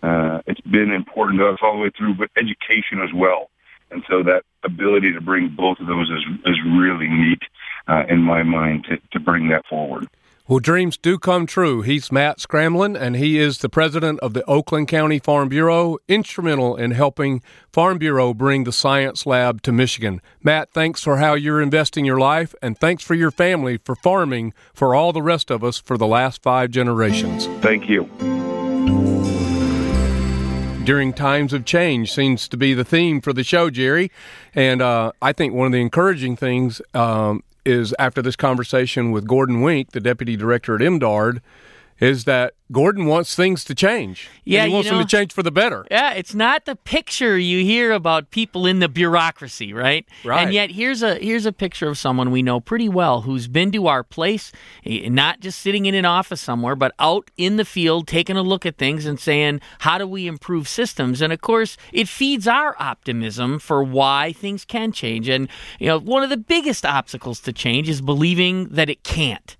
Uh, 0.01 0.41
it's 0.45 0.61
been 0.61 0.91
important 0.91 1.39
to 1.39 1.47
us 1.47 1.59
all 1.61 1.73
the 1.73 1.83
way 1.83 1.89
through, 1.97 2.15
but 2.15 2.29
education 2.37 3.01
as 3.01 3.13
well. 3.13 3.49
And 3.91 4.03
so 4.09 4.23
that 4.23 4.43
ability 4.63 5.13
to 5.13 5.21
bring 5.21 5.49
both 5.49 5.79
of 5.79 5.87
those 5.87 6.09
is 6.09 6.23
is 6.45 6.57
really 6.65 7.07
neat 7.07 7.41
uh, 7.87 8.03
in 8.09 8.21
my 8.21 8.43
mind 8.43 8.85
to, 8.89 8.97
to 9.11 9.19
bring 9.19 9.49
that 9.49 9.65
forward. 9.65 10.07
Well, 10.49 10.60
dreams 10.60 10.97
do 10.97 11.19
come 11.19 11.45
true. 11.45 11.81
He's 11.81 12.10
Matt 12.10 12.38
Scramlin, 12.38 12.97
and 12.97 13.17
he 13.17 13.38
is 13.38 13.57
the 13.57 13.67
president 13.67 14.21
of 14.21 14.33
the 14.33 14.45
Oakland 14.45 14.88
County 14.88 15.19
Farm 15.19 15.49
Bureau, 15.49 15.97
instrumental 16.07 16.77
in 16.77 16.91
helping 16.91 17.43
Farm 17.73 17.97
Bureau 17.97 18.33
bring 18.33 18.63
the 18.63 18.71
science 18.71 19.25
lab 19.25 19.62
to 19.63 19.73
Michigan. 19.73 20.21
Matt, 20.41 20.71
thanks 20.71 21.03
for 21.03 21.17
how 21.17 21.33
you're 21.33 21.62
investing 21.62 22.05
your 22.05 22.17
life, 22.17 22.55
and 22.62 22.77
thanks 22.77 23.03
for 23.03 23.13
your 23.13 23.29
family 23.29 23.75
for 23.75 23.93
farming 23.93 24.53
for 24.73 24.95
all 24.95 25.12
the 25.12 25.21
rest 25.21 25.51
of 25.51 25.65
us 25.65 25.79
for 25.79 25.97
the 25.97 26.07
last 26.07 26.41
five 26.41 26.71
generations. 26.71 27.47
Thank 27.62 27.89
you. 27.89 28.10
During 30.86 31.12
times 31.12 31.51
of 31.51 31.65
change 31.65 32.13
seems 32.13 32.47
to 32.47 32.55
be 32.55 32.73
the 32.73 32.86
theme 32.86 33.19
for 33.19 33.33
the 33.33 33.43
show, 33.43 33.69
Jerry. 33.69 34.10
And 34.55 34.81
uh, 34.81 35.12
I 35.21 35.33
think 35.33 35.53
one 35.53 35.65
of 35.65 35.73
the 35.73 35.81
encouraging 35.81 36.38
things 36.38 36.81
um, 36.93 37.43
is 37.67 37.93
after 37.99 38.21
this 38.21 38.38
conversation 38.38 39.12
with 39.12 39.27
Gordon 39.27 39.58
Wenk, 39.58 39.91
the 39.91 39.99
deputy 39.99 40.38
director 40.38 40.73
at 40.75 40.82
MDARD, 40.82 41.41
is 41.99 42.25
that 42.25 42.53
Gordon 42.71 43.05
wants 43.05 43.33
things 43.33 43.63
to 43.65 43.75
change. 43.75 44.29
Yeah, 44.43 44.65
he 44.65 44.73
wants 44.73 44.88
you 44.88 44.91
know, 44.91 44.97
them 44.97 45.07
to 45.07 45.15
change 45.15 45.31
for 45.31 45.41
the 45.41 45.51
better. 45.51 45.86
Yeah, 45.89 46.13
it's 46.13 46.36
not 46.36 46.65
the 46.65 46.75
picture 46.75 47.38
you 47.38 47.63
hear 47.63 47.91
about 47.93 48.29
people 48.29 48.65
in 48.65 48.79
the 48.79 48.89
bureaucracy, 48.89 49.73
right? 49.73 50.05
Right. 50.25 50.43
And 50.43 50.53
yet 50.53 50.71
here's 50.71 51.01
a 51.01 51.15
here's 51.15 51.45
a 51.45 51.53
picture 51.53 51.88
of 51.88 51.97
someone 51.97 52.29
we 52.29 52.41
know 52.41 52.60
pretty 52.60 52.89
well 52.89 53.21
who's 53.21 53.47
been 53.47 53.71
to 53.71 53.88
our 53.88 54.03
place, 54.03 54.51
eh, 54.86 55.07
not 55.10 55.39
just 55.39 55.60
sitting 55.60 55.86
in 55.86 55.95
an 55.95 56.05
office 56.05 56.41
somewhere, 56.41 56.75
but 56.75 56.93
out 56.99 57.31
in 57.38 57.55
the 57.55 57.65
field 57.65 58.07
taking 58.07 58.36
a 58.36 58.41
look 58.41 58.65
at 58.65 58.77
things 58.77 59.05
and 59.05 59.19
saying, 59.19 59.62
"How 59.79 59.97
do 59.97 60.05
we 60.05 60.27
improve 60.27 60.67
systems?" 60.67 61.21
And 61.21 61.31
of 61.31 61.39
course, 61.39 61.77
it 61.93 62.10
feeds 62.10 62.47
our 62.47 62.75
optimism 62.79 63.60
for 63.60 63.81
why 63.81 64.33
things 64.33 64.65
can 64.65 64.91
change. 64.91 65.29
And 65.29 65.47
you 65.79 65.88
know, 65.88 65.99
one 65.99 66.23
of 66.23 66.29
the 66.29 66.38
biggest 66.38 66.86
obstacles 66.86 67.39
to 67.41 67.53
change 67.53 67.88
is 67.88 68.01
believing 68.01 68.67
that 68.69 68.89
it 68.89 69.03
can't. 69.03 69.55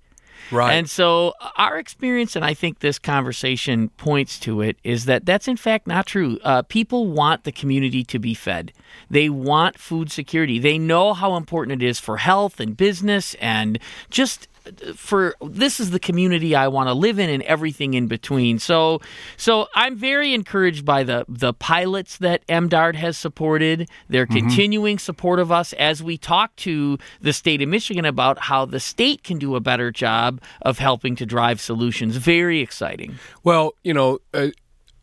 Right. 0.50 0.74
And 0.74 0.88
so 0.88 1.34
our 1.56 1.78
experience, 1.78 2.36
and 2.36 2.44
I 2.44 2.54
think 2.54 2.80
this 2.80 2.98
conversation 2.98 3.90
points 3.90 4.38
to 4.40 4.60
it, 4.60 4.76
is 4.84 5.04
that 5.04 5.26
that's 5.26 5.48
in 5.48 5.56
fact 5.56 5.86
not 5.86 6.06
true. 6.06 6.38
Uh, 6.42 6.62
people 6.62 7.06
want 7.06 7.44
the 7.44 7.52
community 7.52 8.04
to 8.04 8.18
be 8.18 8.34
fed. 8.34 8.72
They 9.10 9.28
want 9.28 9.78
food 9.78 10.10
security. 10.10 10.58
They 10.58 10.78
know 10.78 11.14
how 11.14 11.36
important 11.36 11.82
it 11.82 11.86
is 11.86 12.00
for 12.00 12.18
health 12.18 12.60
and 12.60 12.76
business 12.76 13.34
and 13.40 13.78
just 14.10 14.48
for 14.94 15.34
this 15.40 15.80
is 15.80 15.90
the 15.90 15.98
community 15.98 16.54
I 16.54 16.68
want 16.68 16.88
to 16.88 16.94
live 16.94 17.18
in 17.18 17.30
and 17.30 17.42
everything 17.44 17.94
in 17.94 18.06
between. 18.06 18.58
So 18.58 19.00
so 19.36 19.68
I'm 19.74 19.96
very 19.96 20.34
encouraged 20.34 20.84
by 20.84 21.02
the 21.02 21.24
the 21.28 21.52
pilots 21.52 22.18
that 22.18 22.46
MDARD 22.46 22.94
has 22.96 23.16
supported. 23.16 23.88
They're 24.08 24.26
continuing 24.26 24.98
support 24.98 25.38
of 25.38 25.52
us 25.52 25.72
as 25.74 26.02
we 26.02 26.18
talk 26.18 26.54
to 26.56 26.98
the 27.20 27.32
state 27.32 27.62
of 27.62 27.68
Michigan 27.68 28.04
about 28.04 28.38
how 28.38 28.64
the 28.64 28.80
state 28.80 29.22
can 29.22 29.38
do 29.38 29.56
a 29.56 29.60
better 29.60 29.90
job 29.90 30.40
of 30.62 30.78
helping 30.78 31.16
to 31.16 31.26
drive 31.26 31.60
solutions. 31.60 32.16
Very 32.16 32.60
exciting. 32.60 33.18
Well, 33.44 33.74
you 33.82 33.94
know, 33.94 34.18
uh, 34.34 34.48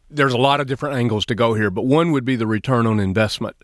there's 0.09 0.33
a 0.33 0.37
lot 0.37 0.59
of 0.61 0.67
different 0.67 0.95
angles 0.95 1.25
to 1.27 1.35
go 1.35 1.53
here, 1.53 1.69
but 1.69 1.85
one 1.85 2.11
would 2.11 2.25
be 2.25 2.35
the 2.35 2.47
return 2.47 2.85
on 2.85 2.99
investment. 2.99 3.55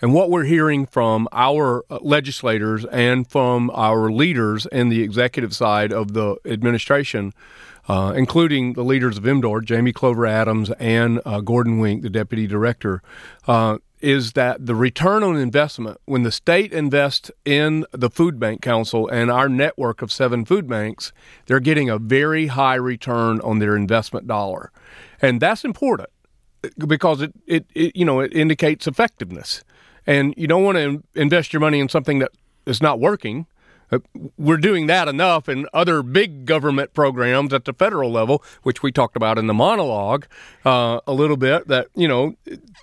And 0.00 0.14
what 0.14 0.30
we're 0.30 0.44
hearing 0.44 0.86
from 0.86 1.28
our 1.32 1.84
uh, 1.90 1.98
legislators 2.00 2.84
and 2.86 3.26
from 3.26 3.70
our 3.74 4.10
leaders 4.10 4.66
in 4.66 4.88
the 4.88 5.02
executive 5.02 5.54
side 5.54 5.92
of 5.92 6.12
the 6.12 6.36
administration, 6.44 7.34
uh, 7.88 8.12
including 8.16 8.74
the 8.74 8.84
leaders 8.84 9.18
of 9.18 9.24
MDOR, 9.24 9.64
Jamie 9.64 9.92
Clover 9.92 10.26
Adams 10.26 10.70
and 10.78 11.20
uh, 11.24 11.40
Gordon 11.40 11.80
Wenk, 11.80 12.02
the 12.02 12.10
deputy 12.10 12.46
director, 12.46 13.02
uh, 13.46 13.78
is 14.00 14.32
that 14.32 14.66
the 14.66 14.74
return 14.74 15.22
on 15.22 15.36
investment, 15.36 16.00
when 16.04 16.22
the 16.22 16.32
state 16.32 16.72
invests 16.72 17.30
in 17.44 17.84
the 17.92 18.10
Food 18.10 18.38
Bank 18.38 18.62
Council 18.62 19.08
and 19.08 19.30
our 19.30 19.48
network 19.48 20.02
of 20.02 20.12
seven 20.12 20.44
food 20.44 20.68
banks, 20.68 21.12
they're 21.46 21.60
getting 21.60 21.90
a 21.90 21.98
very 21.98 22.48
high 22.48 22.74
return 22.74 23.40
on 23.40 23.58
their 23.58 23.76
investment 23.76 24.26
dollar. 24.26 24.70
And 25.20 25.40
that's 25.40 25.64
important 25.64 26.10
because 26.86 27.22
it, 27.22 27.32
it, 27.46 27.66
it 27.74 27.96
you 27.96 28.04
know 28.04 28.20
it 28.20 28.32
indicates 28.32 28.86
effectiveness. 28.86 29.62
And 30.06 30.34
you 30.36 30.46
don't 30.46 30.64
want 30.64 30.78
to 30.78 31.02
invest 31.14 31.52
your 31.52 31.60
money 31.60 31.80
in 31.80 31.88
something 31.88 32.18
that 32.20 32.30
is 32.66 32.80
not 32.80 32.98
working. 32.98 33.46
Uh, 33.90 33.98
We're 34.36 34.56
doing 34.58 34.86
that 34.86 35.08
enough 35.08 35.48
in 35.48 35.66
other 35.72 36.02
big 36.02 36.44
government 36.44 36.94
programs 36.94 37.52
at 37.52 37.64
the 37.64 37.72
federal 37.72 38.10
level, 38.10 38.42
which 38.62 38.82
we 38.82 38.92
talked 38.92 39.16
about 39.16 39.38
in 39.38 39.46
the 39.46 39.54
monologue 39.54 40.26
uh, 40.64 41.00
a 41.06 41.12
little 41.12 41.36
bit. 41.36 41.68
That 41.68 41.88
you 41.94 42.08
know 42.08 42.36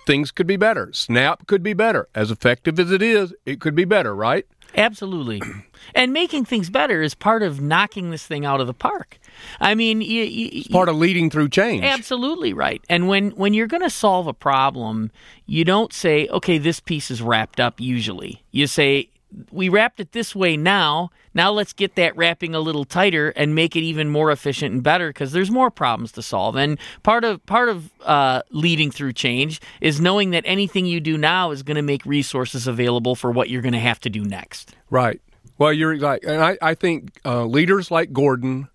things 0.06 0.30
could 0.30 0.46
be 0.46 0.56
better. 0.56 0.92
SNAP 0.92 1.46
could 1.46 1.62
be 1.62 1.72
better. 1.74 2.08
As 2.14 2.30
effective 2.30 2.78
as 2.78 2.90
it 2.90 3.02
is, 3.02 3.34
it 3.44 3.60
could 3.60 3.74
be 3.74 3.84
better, 3.84 4.14
right? 4.14 4.46
Absolutely. 4.76 5.40
And 5.94 6.12
making 6.12 6.46
things 6.46 6.68
better 6.68 7.00
is 7.00 7.14
part 7.14 7.42
of 7.42 7.60
knocking 7.60 8.10
this 8.10 8.26
thing 8.26 8.44
out 8.44 8.60
of 8.60 8.66
the 8.66 8.74
park. 8.74 9.18
I 9.60 9.74
mean, 9.74 10.00
you, 10.00 10.24
you, 10.24 10.48
It's 10.52 10.68
part 10.68 10.88
of 10.88 10.96
leading 10.96 11.30
through 11.30 11.50
change. 11.50 11.84
Absolutely 11.84 12.52
right. 12.52 12.82
And 12.88 13.06
when 13.06 13.30
when 13.32 13.54
you're 13.54 13.68
going 13.68 13.82
to 13.82 13.90
solve 13.90 14.26
a 14.26 14.32
problem, 14.34 15.12
you 15.44 15.64
don't 15.64 15.92
say, 15.92 16.26
"Okay, 16.28 16.58
this 16.58 16.80
piece 16.80 17.10
is 17.10 17.22
wrapped 17.22 17.60
up." 17.60 17.80
Usually, 17.80 18.42
you 18.50 18.66
say, 18.66 19.10
"We 19.50 19.68
wrapped 19.68 20.00
it 20.00 20.12
this 20.12 20.34
way 20.34 20.56
now. 20.56 21.10
Now 21.34 21.52
let's 21.52 21.72
get 21.72 21.94
that 21.96 22.16
wrapping 22.16 22.54
a 22.54 22.60
little 22.60 22.84
tighter 22.84 23.30
and 23.30 23.54
make 23.54 23.76
it 23.76 23.82
even 23.82 24.08
more 24.08 24.30
efficient 24.30 24.72
and 24.72 24.82
better 24.82 25.10
because 25.10 25.32
there's 25.32 25.50
more 25.50 25.70
problems 25.70 26.12
to 26.12 26.22
solve." 26.22 26.56
And 26.56 26.78
part 27.02 27.24
of 27.24 27.44
part 27.46 27.68
of 27.68 27.90
uh, 28.02 28.42
leading 28.50 28.90
through 28.90 29.12
change 29.12 29.60
is 29.80 30.00
knowing 30.00 30.30
that 30.30 30.44
anything 30.46 30.86
you 30.86 31.00
do 31.00 31.18
now 31.18 31.50
is 31.50 31.62
going 31.62 31.76
to 31.76 31.82
make 31.82 32.04
resources 32.06 32.66
available 32.66 33.14
for 33.14 33.30
what 33.30 33.50
you're 33.50 33.62
going 33.62 33.72
to 33.72 33.78
have 33.78 34.00
to 34.00 34.10
do 34.10 34.24
next. 34.24 34.74
Right. 34.90 35.20
Well, 35.58 35.72
you're 35.72 35.96
like, 35.96 36.22
and 36.24 36.42
I, 36.42 36.58
I 36.60 36.74
think 36.74 37.18
uh, 37.24 37.44
leaders 37.44 37.90
like 37.90 38.12
Gordon, 38.12 38.68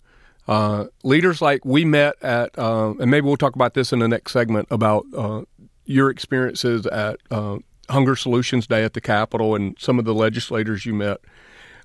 uh, 0.48 0.86
leaders 1.04 1.40
like 1.40 1.64
we 1.64 1.84
met 1.84 2.14
at, 2.22 2.58
uh, 2.58 2.94
and 2.98 3.10
maybe 3.10 3.26
we'll 3.26 3.36
talk 3.36 3.54
about 3.54 3.74
this 3.74 3.92
in 3.92 4.00
the 4.00 4.08
next 4.08 4.32
segment 4.32 4.66
about 4.70 5.06
uh, 5.16 5.42
your 5.84 6.10
experiences 6.10 6.86
at 6.86 7.20
uh, 7.30 7.58
Hunger 7.92 8.16
Solutions 8.16 8.66
Day 8.66 8.84
at 8.84 8.94
the 8.94 9.00
Capitol 9.00 9.54
and 9.54 9.76
some 9.78 9.98
of 9.98 10.04
the 10.04 10.14
legislators 10.14 10.84
you 10.84 10.94
met. 10.94 11.20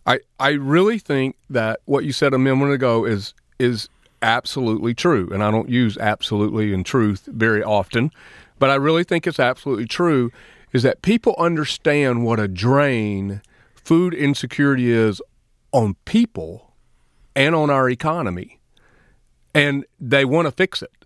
I 0.05 0.19
I 0.39 0.51
really 0.51 0.99
think 0.99 1.35
that 1.49 1.81
what 1.85 2.05
you 2.05 2.11
said 2.11 2.33
a 2.33 2.37
moment 2.37 2.71
ago 2.73 3.05
is 3.05 3.33
is 3.59 3.89
absolutely 4.21 4.93
true, 4.93 5.29
and 5.31 5.43
I 5.43 5.51
don't 5.51 5.69
use 5.69 5.97
absolutely 5.97 6.73
and 6.73 6.85
truth 6.85 7.27
very 7.27 7.63
often, 7.63 8.11
but 8.57 8.69
I 8.69 8.75
really 8.75 9.03
think 9.03 9.27
it's 9.27 9.39
absolutely 9.39 9.85
true. 9.85 10.31
Is 10.73 10.83
that 10.83 11.01
people 11.01 11.35
understand 11.37 12.25
what 12.25 12.39
a 12.39 12.47
drain 12.47 13.41
food 13.75 14.13
insecurity 14.13 14.91
is 14.91 15.21
on 15.71 15.95
people 16.05 16.73
and 17.35 17.55
on 17.55 17.69
our 17.69 17.89
economy, 17.89 18.59
and 19.53 19.85
they 19.99 20.25
want 20.25 20.47
to 20.47 20.51
fix 20.51 20.81
it. 20.81 20.96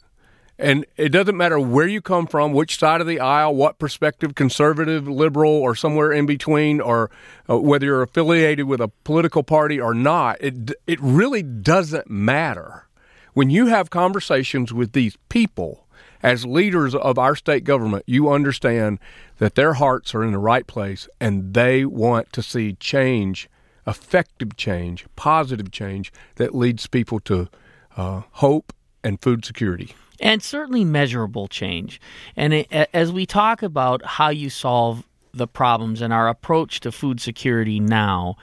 And 0.62 0.86
it 0.96 1.10
doesn't 1.10 1.36
matter 1.36 1.60
where 1.60 1.88
you 1.88 2.02
come 2.02 2.28
from, 2.28 2.54
which 2.54 2.78
side 2.78 3.02
of 3.02 3.08
the 3.08 3.20
aisle, 3.20 3.56
what 3.56 3.80
perspective, 3.80 4.36
conservative, 4.36 5.08
liberal, 5.08 5.52
or 5.52 5.74
somewhere 5.74 6.12
in 6.12 6.28
between, 6.28 6.80
or 6.80 7.10
uh, 7.50 7.58
whether 7.58 7.88
you're 7.88 8.04
affiliated 8.04 8.68
with 8.68 8.80
a 8.80 8.90
political 9.04 9.42
party 9.42 9.82
or 9.82 9.96
not. 9.96 10.38
It 10.40 10.74
it 10.86 11.00
really 11.02 11.42
doesn't 11.42 12.12
matter. 12.12 12.88
When 13.34 13.50
you 13.50 13.68
have 13.68 13.90
conversations 13.90 14.72
with 14.72 14.92
these 14.92 15.18
people 15.30 15.88
as 16.22 16.46
leaders 16.46 16.94
of 16.94 17.18
our 17.18 17.36
state 17.36 17.64
government, 17.64 18.04
you 18.06 18.30
understand 18.30 19.00
that 19.40 19.56
their 19.56 19.74
hearts 19.74 20.14
are 20.14 20.24
in 20.24 20.32
the 20.32 20.38
right 20.38 20.68
place 20.68 21.10
and 21.20 21.56
they 21.56 21.86
want 21.86 22.32
to 22.34 22.44
see 22.44 22.74
change, 22.74 23.50
effective 23.88 24.56
change, 24.58 25.08
positive 25.16 25.72
change 25.72 26.14
that 26.36 26.54
leads 26.54 26.86
people 26.86 27.20
to 27.22 27.50
uh, 27.98 28.22
hope 28.34 28.74
and 29.04 29.20
food 29.24 29.44
security. 29.44 29.96
And 30.22 30.42
certainly 30.42 30.86
measurable 30.86 31.48
change. 31.48 32.00
And 32.36 32.54
it, 32.54 32.72
as 32.94 33.12
we 33.12 33.26
talk 33.26 33.64
about 33.64 34.06
how 34.06 34.30
you 34.30 34.50
solve 34.50 35.04
the 35.34 35.48
problems 35.48 36.02
and 36.02 36.14
our 36.14 36.28
approach 36.28 36.80
to 36.82 36.92
food 36.92 37.20
security 37.20 37.80
now, 37.80 38.36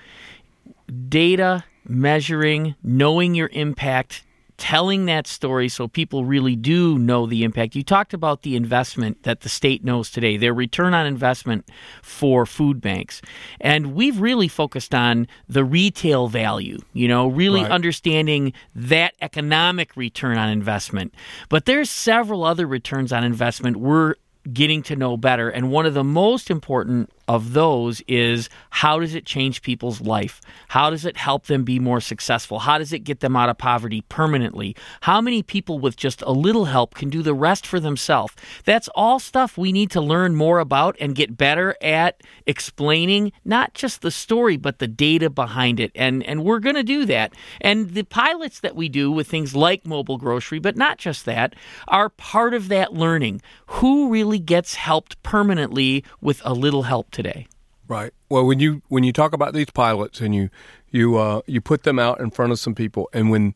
data, 1.09 1.65
measuring, 1.87 2.75
knowing 2.83 3.35
your 3.35 3.51
impact, 3.53 4.25
telling 4.59 5.07
that 5.07 5.27
story 5.27 5.69
so 5.69 5.89
people 5.89 6.25
really 6.25 6.57
do 6.57 6.99
know 6.99 7.27
the 7.27 7.45
impact. 7.45 7.75
You 7.75 7.83
talked 7.85 8.13
about 8.13 8.43
the 8.43 8.57
investment 8.57 9.23
that 9.23 9.41
the 9.41 9.49
state 9.49 9.85
knows 9.85 10.11
today, 10.11 10.37
their 10.37 10.53
return 10.53 10.95
on 10.95 11.07
investment 11.07 11.69
for 12.03 12.45
food 12.45 12.81
banks. 12.81 13.23
And 13.61 13.95
we've 13.95 14.21
really 14.21 14.49
focused 14.49 14.95
on 14.95 15.29
the 15.49 15.65
retail 15.65 16.29
value, 16.29 16.79
you 16.93 17.09
know, 17.09 17.29
really 17.29 17.63
Right. 17.63 17.71
understanding 17.71 18.53
that 18.75 19.15
economic 19.23 19.97
return 19.97 20.37
on 20.37 20.49
investment. 20.49 21.15
But 21.49 21.65
there's 21.65 21.89
several 21.89 22.45
other 22.45 22.67
returns 22.67 23.13
on 23.13 23.25
investment 23.25 23.77
we're 23.77 24.17
getting 24.53 24.83
to 24.83 24.97
know 24.97 25.17
better. 25.17 25.49
And 25.49 25.71
one 25.71 25.87
of 25.87 25.95
the 25.95 26.05
most 26.05 26.51
important 26.51 27.11
of 27.29 27.53
those 27.53 28.01
is 28.09 28.49
how 28.71 28.99
does 28.99 29.15
it 29.15 29.27
change 29.27 29.61
people's 29.63 30.01
life? 30.01 30.41
How 30.69 30.89
does 30.89 31.05
it 31.05 31.17
help 31.17 31.47
them 31.47 31.63
be 31.63 31.79
more 31.79 32.01
successful? 32.01 32.61
How 32.61 32.79
does 32.79 32.93
it 32.93 33.01
get 33.01 33.21
them 33.21 33.37
out 33.37 33.51
of 33.51 33.59
poverty 33.59 34.01
permanently? 34.09 34.75
How 35.03 35.21
many 35.21 35.43
people 35.43 35.79
with 35.79 35.97
just 35.97 36.23
a 36.23 36.33
little 36.33 36.65
help 36.65 36.95
can 36.95 37.11
do 37.11 37.23
the 37.23 37.35
rest 37.35 37.67
for 37.67 37.79
themselves? 37.79 38.35
That's 38.65 38.89
all 38.95 39.19
stuff 39.19 39.59
we 39.59 39.73
need 39.73 39.91
to 39.91 40.01
learn 40.01 40.35
more 40.35 40.59
about 40.59 40.97
and 40.99 41.15
get 41.15 41.37
better 41.37 41.77
at 41.83 42.23
explaining 42.47 43.33
not 43.45 43.75
just 43.75 44.01
the 44.01 44.11
story 44.11 44.57
but 44.57 44.79
the 44.79 44.89
data 44.89 45.29
behind 45.29 45.81
it. 45.81 45.93
And 45.95 46.23
and 46.23 46.45
we're 46.45 46.61
going 46.61 46.77
to 46.77 46.83
do 46.83 47.05
that. 47.07 47.35
And 47.61 47.91
the 47.91 48.05
pilots 48.05 48.61
that 48.61 48.75
we 48.75 48.89
do 48.89 49.13
with 49.13 49.29
things 49.29 49.55
like 49.55 49.87
mobile 49.87 50.17
grocery, 50.17 50.59
but 50.59 50.77
not 50.77 50.97
just 50.99 51.27
that, 51.27 51.55
are 51.89 52.09
part 52.09 52.55
of 52.55 52.69
that 52.69 52.95
learning. 52.95 53.43
Who 53.67 54.09
really 54.09 54.39
gets 54.39 54.75
helped 54.75 55.23
permanently 55.23 56.05
with 56.21 56.41
a 56.45 56.55
little 56.55 56.85
help 56.85 57.11
today. 57.19 57.49
Right. 57.89 58.13
Well, 58.29 58.47
when 58.47 58.61
you 58.61 58.83
when 58.89 59.03
you 59.03 59.13
talk 59.13 59.33
about 59.33 59.55
these 59.55 59.71
pilots 59.71 60.21
and 60.21 60.35
you 60.35 60.51
you 60.91 61.17
uh, 61.17 61.41
you 61.47 61.61
put 61.61 61.83
them 61.83 61.99
out 61.99 62.21
in 62.21 62.31
front 62.31 62.53
of 62.53 62.59
some 62.59 62.75
people, 62.75 63.09
and 63.13 63.31
when 63.31 63.55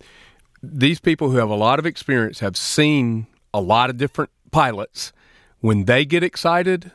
these 0.63 1.01
people 1.01 1.31
who 1.31 1.37
have 1.37 1.51
a 1.51 1.55
lot 1.55 1.79
of 1.79 1.87
experience 1.87 2.41
have 2.41 2.57
seen 2.57 3.27
a 3.55 3.61
lot 3.61 3.91
of 3.91 3.97
different 3.99 4.31
pilots, 4.51 5.13
when 5.61 5.85
they 5.85 6.05
get 6.05 6.23
excited, 6.23 6.93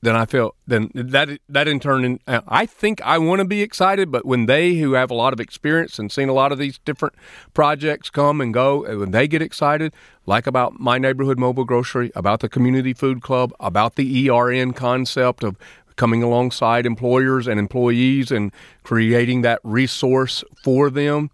then 0.00 0.14
I 0.14 0.26
feel 0.26 0.54
then 0.64 0.90
that 0.94 1.40
that 1.48 1.66
in 1.66 1.80
turn, 1.80 2.20
I 2.26 2.66
think 2.66 3.02
I 3.02 3.18
want 3.18 3.40
to 3.40 3.44
be 3.44 3.62
excited. 3.62 4.12
But 4.12 4.24
when 4.24 4.46
they 4.46 4.76
who 4.76 4.92
have 4.92 5.10
a 5.10 5.14
lot 5.14 5.32
of 5.32 5.40
experience 5.40 5.98
and 5.98 6.12
seen 6.12 6.28
a 6.28 6.32
lot 6.32 6.52
of 6.52 6.58
these 6.58 6.78
different 6.84 7.16
projects 7.52 8.10
come 8.10 8.40
and 8.40 8.54
go, 8.54 8.82
when 8.98 9.10
they 9.10 9.26
get 9.26 9.42
excited, 9.42 9.92
like 10.24 10.46
about 10.46 10.78
my 10.78 10.98
neighborhood 10.98 11.38
mobile 11.38 11.64
grocery, 11.64 12.12
about 12.14 12.38
the 12.40 12.48
community 12.48 12.94
food 12.94 13.22
club, 13.22 13.52
about 13.58 13.96
the 13.96 14.30
ERN 14.30 14.72
concept 14.72 15.42
of 15.42 15.56
coming 15.96 16.22
alongside 16.22 16.86
employers 16.86 17.46
and 17.46 17.58
employees 17.58 18.30
and 18.30 18.52
creating 18.82 19.42
that 19.42 19.60
resource 19.62 20.44
for 20.62 20.90
them. 20.90 21.30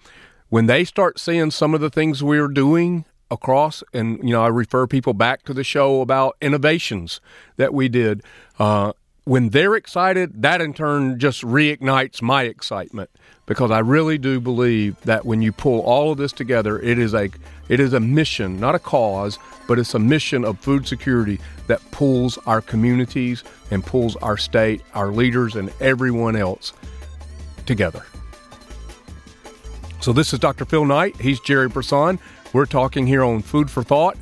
When 0.49 0.67
they 0.67 0.85
start 0.85 1.19
seeing 1.19 1.51
some 1.51 1.75
of 1.75 1.81
the 1.81 1.91
things 1.91 2.23
we're 2.23 2.49
doing 2.49 3.05
across, 3.31 3.83
and 3.95 4.19
you 4.23 4.31
know, 4.31 4.43
I 4.43 4.49
refer 4.49 4.87
people 4.87 5.15
back 5.15 5.43
to 5.45 5.55
the 5.55 5.65
show 5.65 6.01
about 6.01 6.37
innovations 6.41 7.21
that 7.57 7.73
we 7.73 7.89
did. 7.89 8.23
Uh, 8.59 8.93
when 9.25 9.51
they're 9.51 9.75
excited, 9.75 10.43
that 10.43 10.61
in 10.61 10.75
turn 10.75 11.19
just 11.19 11.43
reignites 11.43 12.21
my 12.21 12.45
excitement 12.45 13.11
because 13.47 13.71
I 13.71 13.79
really 13.79 14.19
do 14.19 14.41
believe 14.41 15.01
that 15.03 15.25
when 15.25 15.43
you 15.43 15.53
pull 15.53 15.81
all 15.81 16.13
of 16.13 16.19
this 16.19 16.33
together, 16.33 16.81
it 16.81 16.99
is 16.99 17.15
a 17.15 17.31
it 17.69 17.81
is 17.81 17.93
a 17.93 18.01
mission, 18.01 18.59
not 18.59 18.75
a 18.75 18.79
cause, 18.79 19.39
but 19.69 19.79
it's 19.79 19.95
a 19.95 19.99
mission 19.99 20.45
of 20.45 20.59
food 20.59 20.87
security 20.87 21.41
that 21.69 21.81
pulls 21.93 22.37
our 22.39 22.61
communities 22.61 23.45
and 23.71 23.85
pulls 23.85 24.17
our 24.17 24.37
state, 24.37 24.83
our 24.95 25.09
leaders, 25.09 25.55
and 25.55 25.73
everyone 25.81 26.37
else 26.37 26.73
together. 27.65 28.05
So 30.01 30.13
this 30.13 30.33
is 30.33 30.41
Dr. 30.41 30.65
Phil 30.65 30.85
Knight. 30.85 31.19
He's 31.21 31.39
Jerry 31.39 31.69
Brisson. 31.69 32.19
We're 32.53 32.67
talking 32.67 33.07
here 33.07 33.23
on 33.23 33.41
Food 33.41 33.71
for 33.71 33.85
Thought 33.85 34.19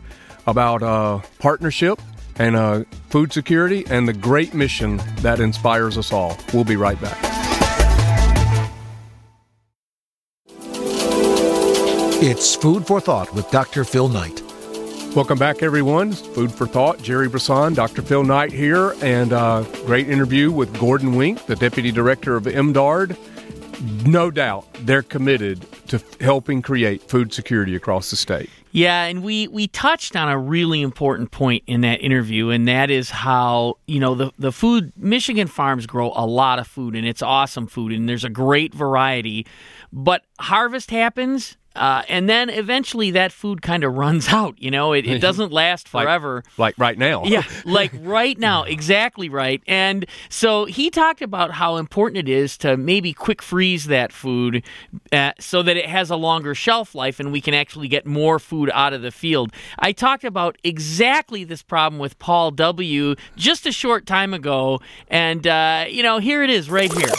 about 0.46 0.82
uh, 0.82 1.20
partnership 1.38 1.98
and 2.40 2.56
uh, 2.56 2.84
food 3.10 3.32
security 3.34 3.84
and 3.90 4.08
the 4.08 4.14
great 4.14 4.54
mission 4.54 4.96
that 5.16 5.40
inspires 5.40 5.98
us 5.98 6.10
all. 6.10 6.38
We'll 6.54 6.64
be 6.64 6.76
right 6.76 6.98
back. 7.00 7.18
It's 12.22 12.54
Food 12.54 12.86
for 12.86 12.98
Thought 12.98 13.34
with 13.34 13.50
Dr. 13.50 13.84
Phil 13.84 14.08
Knight. 14.08 14.42
Welcome 15.14 15.38
back, 15.38 15.62
everyone. 15.62 16.12
Food 16.12 16.50
for 16.50 16.66
Thought. 16.66 17.02
Jerry 17.02 17.28
Brisson, 17.28 17.74
Dr. 17.74 18.00
Phil 18.00 18.24
Knight 18.24 18.52
here, 18.52 18.94
and 19.02 19.34
uh, 19.34 19.62
great 19.84 20.08
interview 20.08 20.50
with 20.50 20.72
Gordon 20.78 21.12
Wenk, 21.12 21.44
the 21.44 21.56
Deputy 21.56 21.92
Director 21.92 22.36
of 22.36 22.44
MDARD. 22.44 23.18
No 23.80 24.30
doubt 24.30 24.66
they're 24.80 25.02
committed 25.02 25.66
to 25.88 26.02
helping 26.20 26.60
create 26.60 27.02
food 27.02 27.32
security 27.32 27.74
across 27.74 28.10
the 28.10 28.16
state. 28.16 28.50
Yeah, 28.72 29.04
and 29.04 29.24
we 29.24 29.48
we 29.48 29.66
touched 29.66 30.14
on 30.14 30.28
a 30.28 30.38
really 30.38 30.80
important 30.80 31.32
point 31.32 31.64
in 31.66 31.80
that 31.80 32.00
interview, 32.00 32.50
and 32.50 32.68
that 32.68 32.90
is 32.90 33.10
how 33.10 33.78
you 33.86 33.98
know 33.98 34.14
the 34.14 34.32
the 34.38 34.52
food 34.52 34.92
Michigan 34.96 35.48
farms 35.48 35.86
grow 35.86 36.12
a 36.14 36.26
lot 36.26 36.58
of 36.58 36.66
food, 36.66 36.94
and 36.94 37.06
it's 37.06 37.22
awesome 37.22 37.66
food, 37.66 37.92
and 37.92 38.08
there's 38.08 38.24
a 38.24 38.30
great 38.30 38.72
variety. 38.72 39.46
But 39.92 40.22
harvest 40.38 40.90
happens, 40.90 41.56
uh, 41.76 42.02
and 42.08 42.28
then 42.28 42.50
eventually 42.50 43.10
that 43.12 43.32
food 43.32 43.62
kind 43.62 43.84
of 43.84 43.94
runs 43.94 44.28
out. 44.32 44.60
You 44.60 44.70
know, 44.70 44.92
it, 44.92 45.06
it 45.06 45.18
doesn't 45.20 45.52
last 45.52 45.88
forever. 45.88 46.42
Like, 46.56 46.78
like 46.78 46.78
right 46.78 46.98
now. 46.98 47.24
yeah, 47.24 47.44
like 47.64 47.92
right 48.00 48.38
now. 48.38 48.64
Exactly 48.64 49.28
right. 49.28 49.62
And 49.66 50.06
so 50.28 50.64
he 50.64 50.90
talked 50.90 51.22
about 51.22 51.52
how 51.52 51.76
important 51.76 52.18
it 52.18 52.28
is 52.28 52.56
to 52.58 52.76
maybe 52.76 53.12
quick 53.12 53.42
freeze 53.42 53.86
that 53.86 54.12
food 54.12 54.62
uh, 55.12 55.32
so 55.38 55.62
that 55.62 55.76
it 55.76 55.86
has 55.86 56.10
a 56.10 56.16
longer 56.16 56.54
shelf 56.54 56.94
life 56.94 57.20
and 57.20 57.32
we 57.32 57.40
can 57.40 57.54
actually 57.54 57.88
get 57.88 58.06
more 58.06 58.38
food 58.38 58.70
out 58.74 58.92
of 58.92 59.02
the 59.02 59.10
field. 59.10 59.52
I 59.78 59.92
talked 59.92 60.24
about 60.24 60.58
exactly 60.64 61.44
this 61.44 61.62
problem 61.62 61.98
with 61.98 62.18
Paul 62.18 62.50
W. 62.52 63.14
just 63.36 63.66
a 63.66 63.72
short 63.72 64.06
time 64.06 64.34
ago. 64.34 64.80
And, 65.08 65.46
uh, 65.46 65.86
you 65.88 66.02
know, 66.02 66.18
here 66.18 66.42
it 66.42 66.50
is 66.50 66.70
right 66.70 66.92
here. 66.92 67.10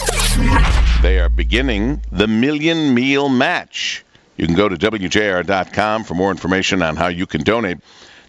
They 1.02 1.20
are 1.20 1.30
beginning 1.30 2.04
the 2.12 2.28
Million 2.28 2.94
Meal 2.94 3.28
Match. 3.30 4.04
You 4.42 4.48
can 4.48 4.56
go 4.56 4.68
to 4.68 4.76
WJR.com 4.76 6.04
for 6.04 6.16
more 6.16 6.32
information 6.32 6.82
on 6.82 6.96
how 6.96 7.10
you 7.10 7.28
can 7.28 7.44
donate. 7.44 7.78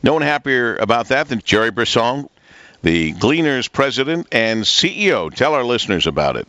No 0.03 0.13
one 0.13 0.21
happier 0.21 0.77
about 0.77 1.09
that 1.09 1.31
than 1.31 1.41
Jerry 1.43 1.71
Brisson, 1.71 2.29
the 2.83 3.15
Gleaners 3.15 3.73
president 3.73 4.27
and 4.31 4.63
CEO. 4.63 5.35
Tell 5.35 5.55
our 5.55 5.65
listeners 5.65 6.07
about 6.07 6.37
it. 6.37 6.47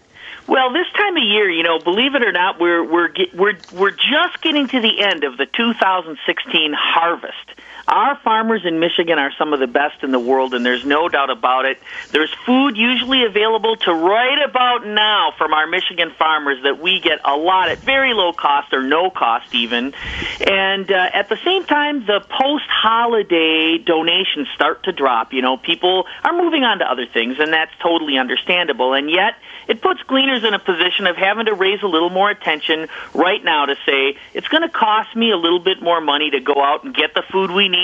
Well, 0.47 0.73
this 0.73 0.88
time 0.97 1.15
of 1.15 1.23
year, 1.23 1.49
you 1.49 1.63
know, 1.63 1.80
believe 1.80 2.13
it 2.13 2.23
or 2.23 2.34
not, 2.34 2.60
we're 2.60 2.84
we're 2.84 3.13
we're 3.34 3.58
we're 3.71 3.91
just 3.91 4.41
getting 4.41 4.67
to 4.67 4.82
the 4.82 5.02
end 5.02 5.23
of 5.23 5.38
the 5.38 5.45
2016 5.45 6.73
harvest. 6.73 7.38
Our 7.93 8.17
farmers 8.23 8.65
in 8.65 8.79
Michigan 8.79 9.19
are 9.19 9.32
some 9.38 9.53
of 9.53 9.60
the 9.60 9.67
best 9.67 10.01
in 10.01 10.10
the 10.10 10.19
world, 10.19 10.56
and 10.56 10.65
there's 10.65 10.84
no 10.84 11.10
doubt 11.10 11.29
about 11.29 11.65
it. 11.65 11.79
There's 12.10 12.34
food 12.43 12.75
usually 12.75 13.23
available 13.23 13.75
to 13.75 13.93
right 13.93 14.49
about 14.49 14.84
now 14.84 15.32
from 15.38 15.53
our 15.53 15.67
Michigan 15.67 16.12
farmers 16.17 16.58
that 16.63 16.79
we 16.79 16.99
get 17.01 17.19
a 17.23 17.38
lot 17.38 17.69
at 17.69 17.77
very 17.77 18.15
low 18.15 18.34
cost 18.34 18.73
or 18.73 18.82
no 18.82 19.12
cost 19.12 19.53
even. 19.53 19.93
And 20.41 20.91
uh, 20.91 21.10
at 21.13 21.29
the 21.29 21.38
same 21.45 21.65
time, 21.65 22.03
the 22.08 22.21
post 22.21 22.65
holiday 22.67 23.77
donations 23.77 24.47
start 24.56 24.86
to 24.86 24.91
drop. 24.91 25.32
You 25.32 25.43
know, 25.43 25.58
people 25.58 26.06
are 26.23 26.34
moving 26.34 26.63
on 26.63 26.79
to 26.79 26.86
other 26.86 27.06
things, 27.06 27.36
and 27.38 27.53
that's 27.53 27.73
totally 27.79 28.17
understandable. 28.17 28.95
And 28.95 29.08
yet, 29.08 29.36
it 29.67 29.84
puts 29.84 30.01
gleaners 30.01 30.43
in 30.43 30.56
a 30.56 30.60
position 30.60 31.06
of 31.06 31.15
having 31.15 31.45
to 31.45 31.53
raise 31.53 31.84
a 31.84 31.88
little 31.88 32.10
more 32.10 32.32
attention 32.32 32.88
right 33.13 33.43
now 33.43 33.67
to 33.67 33.75
say 33.86 34.17
it's 34.34 34.47
going 34.47 34.63
to 34.63 34.69
cost 34.69 35.15
me 35.15 35.29
a 35.29 35.38
little 35.38 35.60
bit 35.60 35.79
more 35.79 36.01
money 36.01 36.32
to 36.32 36.39
go 36.39 36.56
out 36.58 36.84
and 36.86 36.95
get 36.95 37.13
the 37.13 37.21
food 37.32 37.51
we 37.51 37.69
need 37.69 37.83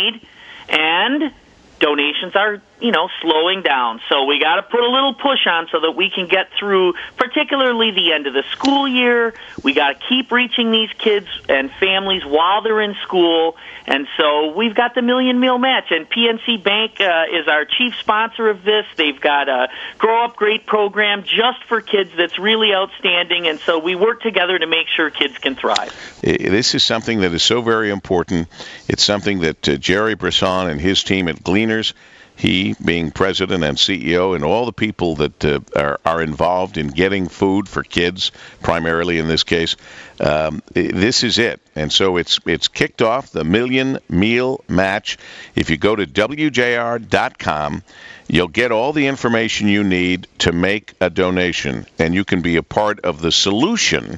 and 0.70 1.34
donations 1.80 2.36
are 2.36 2.62
you 2.82 2.92
know 2.92 3.10
slowing 3.22 3.62
down. 3.62 4.02
So 4.10 4.26
we 4.26 4.40
got 4.40 4.56
to 4.56 4.64
put 4.64 4.82
a 4.82 4.90
little 4.90 5.14
push 5.14 5.46
on 5.48 5.68
so 5.72 5.82
that 5.82 5.92
we 5.92 6.10
can 6.10 6.28
get 6.28 6.50
through 6.58 6.94
particularly 7.18 7.92
the 7.92 8.14
end 8.14 8.28
of 8.28 8.34
the 8.34 8.44
school 8.52 8.88
year. 8.88 9.34
We 9.64 9.74
got 9.74 10.00
to 10.00 10.08
keep 10.08 10.32
reaching 10.32 10.72
these 10.72 10.90
kids 10.98 11.28
and 11.48 11.72
families 11.72 12.26
while 12.26 12.62
they're 12.62 12.82
in 12.82 12.96
school. 13.04 13.58
And 13.88 14.08
so 14.18 14.54
we've 14.56 14.76
got 14.76 14.94
the 14.94 15.02
million 15.02 15.40
meal 15.40 15.58
match 15.58 15.92
and 15.92 16.08
pnc 16.10 16.64
bank 16.64 17.02
uh, 17.02 17.26
is 17.32 17.48
our 17.48 17.66
chief 17.66 17.96
sponsor 18.00 18.50
of 18.50 18.64
this. 18.64 18.86
They've 18.96 19.20
got 19.20 19.50
a 19.50 19.70
grow 19.98 20.26
up 20.26 20.36
great 20.36 20.66
program 20.66 21.24
just 21.24 21.64
for 21.68 21.82
kids 21.82 22.12
that's 22.16 22.38
really 22.38 22.74
outstanding. 22.74 23.48
And 23.48 23.60
so 23.60 23.80
we 23.80 23.96
work 23.96 24.22
together 24.22 24.58
to 24.58 24.68
make 24.68 24.88
sure 24.88 25.10
kids 25.10 25.38
can 25.38 25.56
thrive. 25.56 25.94
This 26.22 26.76
is 26.76 26.84
something 26.84 27.22
that 27.22 27.34
is 27.34 27.44
so 27.44 27.62
very 27.62 27.90
important. 27.90 28.48
It's 28.88 29.04
something 29.04 29.40
that 29.40 29.68
uh, 29.68 29.78
jerry 29.78 30.16
brisson 30.16 30.70
and 30.70 30.80
his 30.80 31.04
team 31.04 31.28
at 31.28 31.44
gleaners 31.44 31.94
he 32.40 32.74
being 32.84 33.12
president 33.12 33.66
and 33.66 33.78
CEO, 33.78 34.34
and 34.34 34.46
all 34.46 34.66
the 34.66 34.72
people 34.72 35.16
that 35.16 35.44
uh, 35.44 35.60
are, 35.76 36.00
are, 36.06 36.22
involved 36.22 36.78
in 36.78 36.88
getting 36.88 37.28
food 37.28 37.68
for 37.68 37.84
kids, 37.84 38.32
primarily 38.64 39.20
in 39.20 39.28
this 39.28 39.44
case. 39.44 39.76
Um, 40.22 40.64
this 40.74 41.26
is 41.26 41.38
it, 41.38 41.60
and 41.76 41.92
so 41.92 42.16
it's 42.16 42.40
it's 42.46 42.70
kicked 42.70 43.02
off 43.02 43.32
the 43.32 43.44
Million 43.44 44.00
Meal 44.08 44.64
Match. 44.70 45.18
If 45.54 45.70
you 45.70 45.76
go 45.76 45.98
to 45.98 46.08
WJR.com, 46.08 47.84
you'll 48.30 48.48
get 48.48 48.72
all 48.72 48.94
the 48.94 49.08
information 49.08 49.68
you 49.68 49.84
need 49.84 50.28
to 50.40 50.54
make 50.54 50.94
a 51.02 51.10
donation, 51.10 51.86
and 51.98 52.16
you 52.16 52.24
can 52.24 52.42
be 52.42 52.56
a 52.56 52.64
part 52.64 53.02
of 53.02 53.20
the 53.20 53.34
solution 53.34 54.18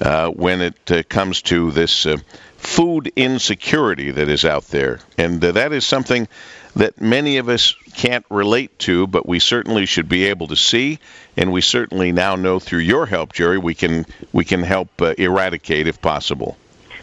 uh, 0.00 0.28
when 0.28 0.60
it 0.60 0.90
uh, 0.90 1.04
comes 1.08 1.42
to 1.42 1.70
this 1.70 2.04
uh, 2.04 2.16
food 2.64 3.12
insecurity 3.14 4.10
that 4.10 4.28
is 4.28 4.44
out 4.44 4.64
there, 4.68 5.00
and 5.18 5.40
that 5.40 5.72
is 5.72 5.86
something 5.86 6.26
that 6.74 7.00
many 7.00 7.36
of 7.36 7.48
us 7.48 7.74
can't 7.94 8.24
relate 8.30 8.76
to, 8.80 9.06
but 9.06 9.26
we 9.28 9.38
certainly 9.38 9.86
should 9.86 10.08
be 10.08 10.24
able 10.24 10.48
to 10.48 10.56
see, 10.56 10.98
and 11.36 11.52
we 11.52 11.60
certainly 11.60 12.10
now 12.10 12.34
know 12.34 12.58
through 12.58 12.80
your 12.80 13.06
help, 13.06 13.32
Jerry, 13.32 13.58
we 13.58 13.74
can 13.74 14.06
we 14.32 14.44
can 14.44 14.62
help 14.62 14.88
uh, 15.00 15.14
eradicate 15.18 15.86
if 15.86 16.00
possible. 16.00 16.56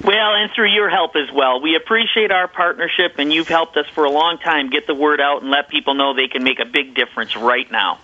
Well, 0.04 0.34
and 0.34 0.52
through 0.52 0.74
your 0.74 0.90
help 0.90 1.16
as 1.16 1.32
well. 1.32 1.62
We 1.62 1.76
appreciate 1.76 2.32
our 2.32 2.48
partnership, 2.48 3.20
and 3.20 3.32
you've 3.32 3.48
helped 3.48 3.78
us 3.78 3.86
for 3.94 4.04
a 4.04 4.10
long 4.10 4.40
time 4.40 4.72
get 4.72 4.88
the 4.88 4.96
word 4.96 5.22
out 5.22 5.44
and 5.44 5.52
let 5.52 5.70
people 5.70 5.94
know 5.94 6.16
they 6.16 6.28
can 6.28 6.44
make 6.44 6.60
a 6.60 6.66
big 6.66 6.96
difference 6.96 7.36
right 7.36 7.70
now. 7.72 8.00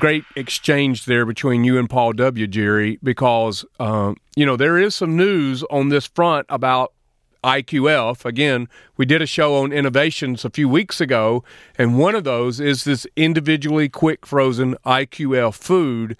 Great 0.00 0.24
exchange 0.34 1.04
there 1.04 1.26
between 1.26 1.62
you 1.62 1.78
and 1.78 1.88
Paul 1.88 2.14
W. 2.14 2.46
Jerry, 2.46 2.98
because 3.02 3.66
um, 3.78 4.16
you 4.34 4.46
know 4.46 4.56
there 4.56 4.78
is 4.78 4.94
some 4.94 5.14
news 5.14 5.62
on 5.64 5.90
this 5.90 6.06
front 6.06 6.46
about 6.48 6.94
IQF. 7.44 8.24
Again, 8.24 8.66
we 8.96 9.04
did 9.04 9.20
a 9.20 9.26
show 9.26 9.56
on 9.56 9.74
innovations 9.74 10.42
a 10.42 10.48
few 10.48 10.70
weeks 10.70 11.02
ago, 11.02 11.44
and 11.76 11.98
one 11.98 12.14
of 12.14 12.24
those 12.24 12.60
is 12.60 12.84
this 12.84 13.06
individually 13.14 13.90
quick 13.90 14.26
frozen 14.26 14.74
IQF 14.86 15.54
food 15.54 16.16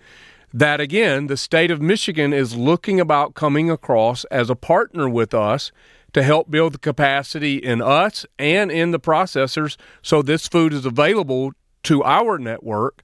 that 0.52 0.78
again 0.78 1.28
the 1.28 1.36
state 1.38 1.70
of 1.70 1.80
Michigan 1.80 2.34
is 2.34 2.54
looking 2.54 3.00
about 3.00 3.32
coming 3.32 3.70
across 3.70 4.24
as 4.24 4.50
a 4.50 4.56
partner 4.56 5.08
with 5.08 5.32
us 5.32 5.72
to 6.12 6.22
help 6.22 6.50
build 6.50 6.74
the 6.74 6.78
capacity 6.78 7.56
in 7.56 7.80
us 7.80 8.26
and 8.38 8.70
in 8.70 8.90
the 8.90 9.00
processors 9.00 9.78
so 10.02 10.20
this 10.20 10.48
food 10.48 10.74
is 10.74 10.84
available 10.84 11.52
to 11.82 12.04
our 12.04 12.36
network 12.36 13.02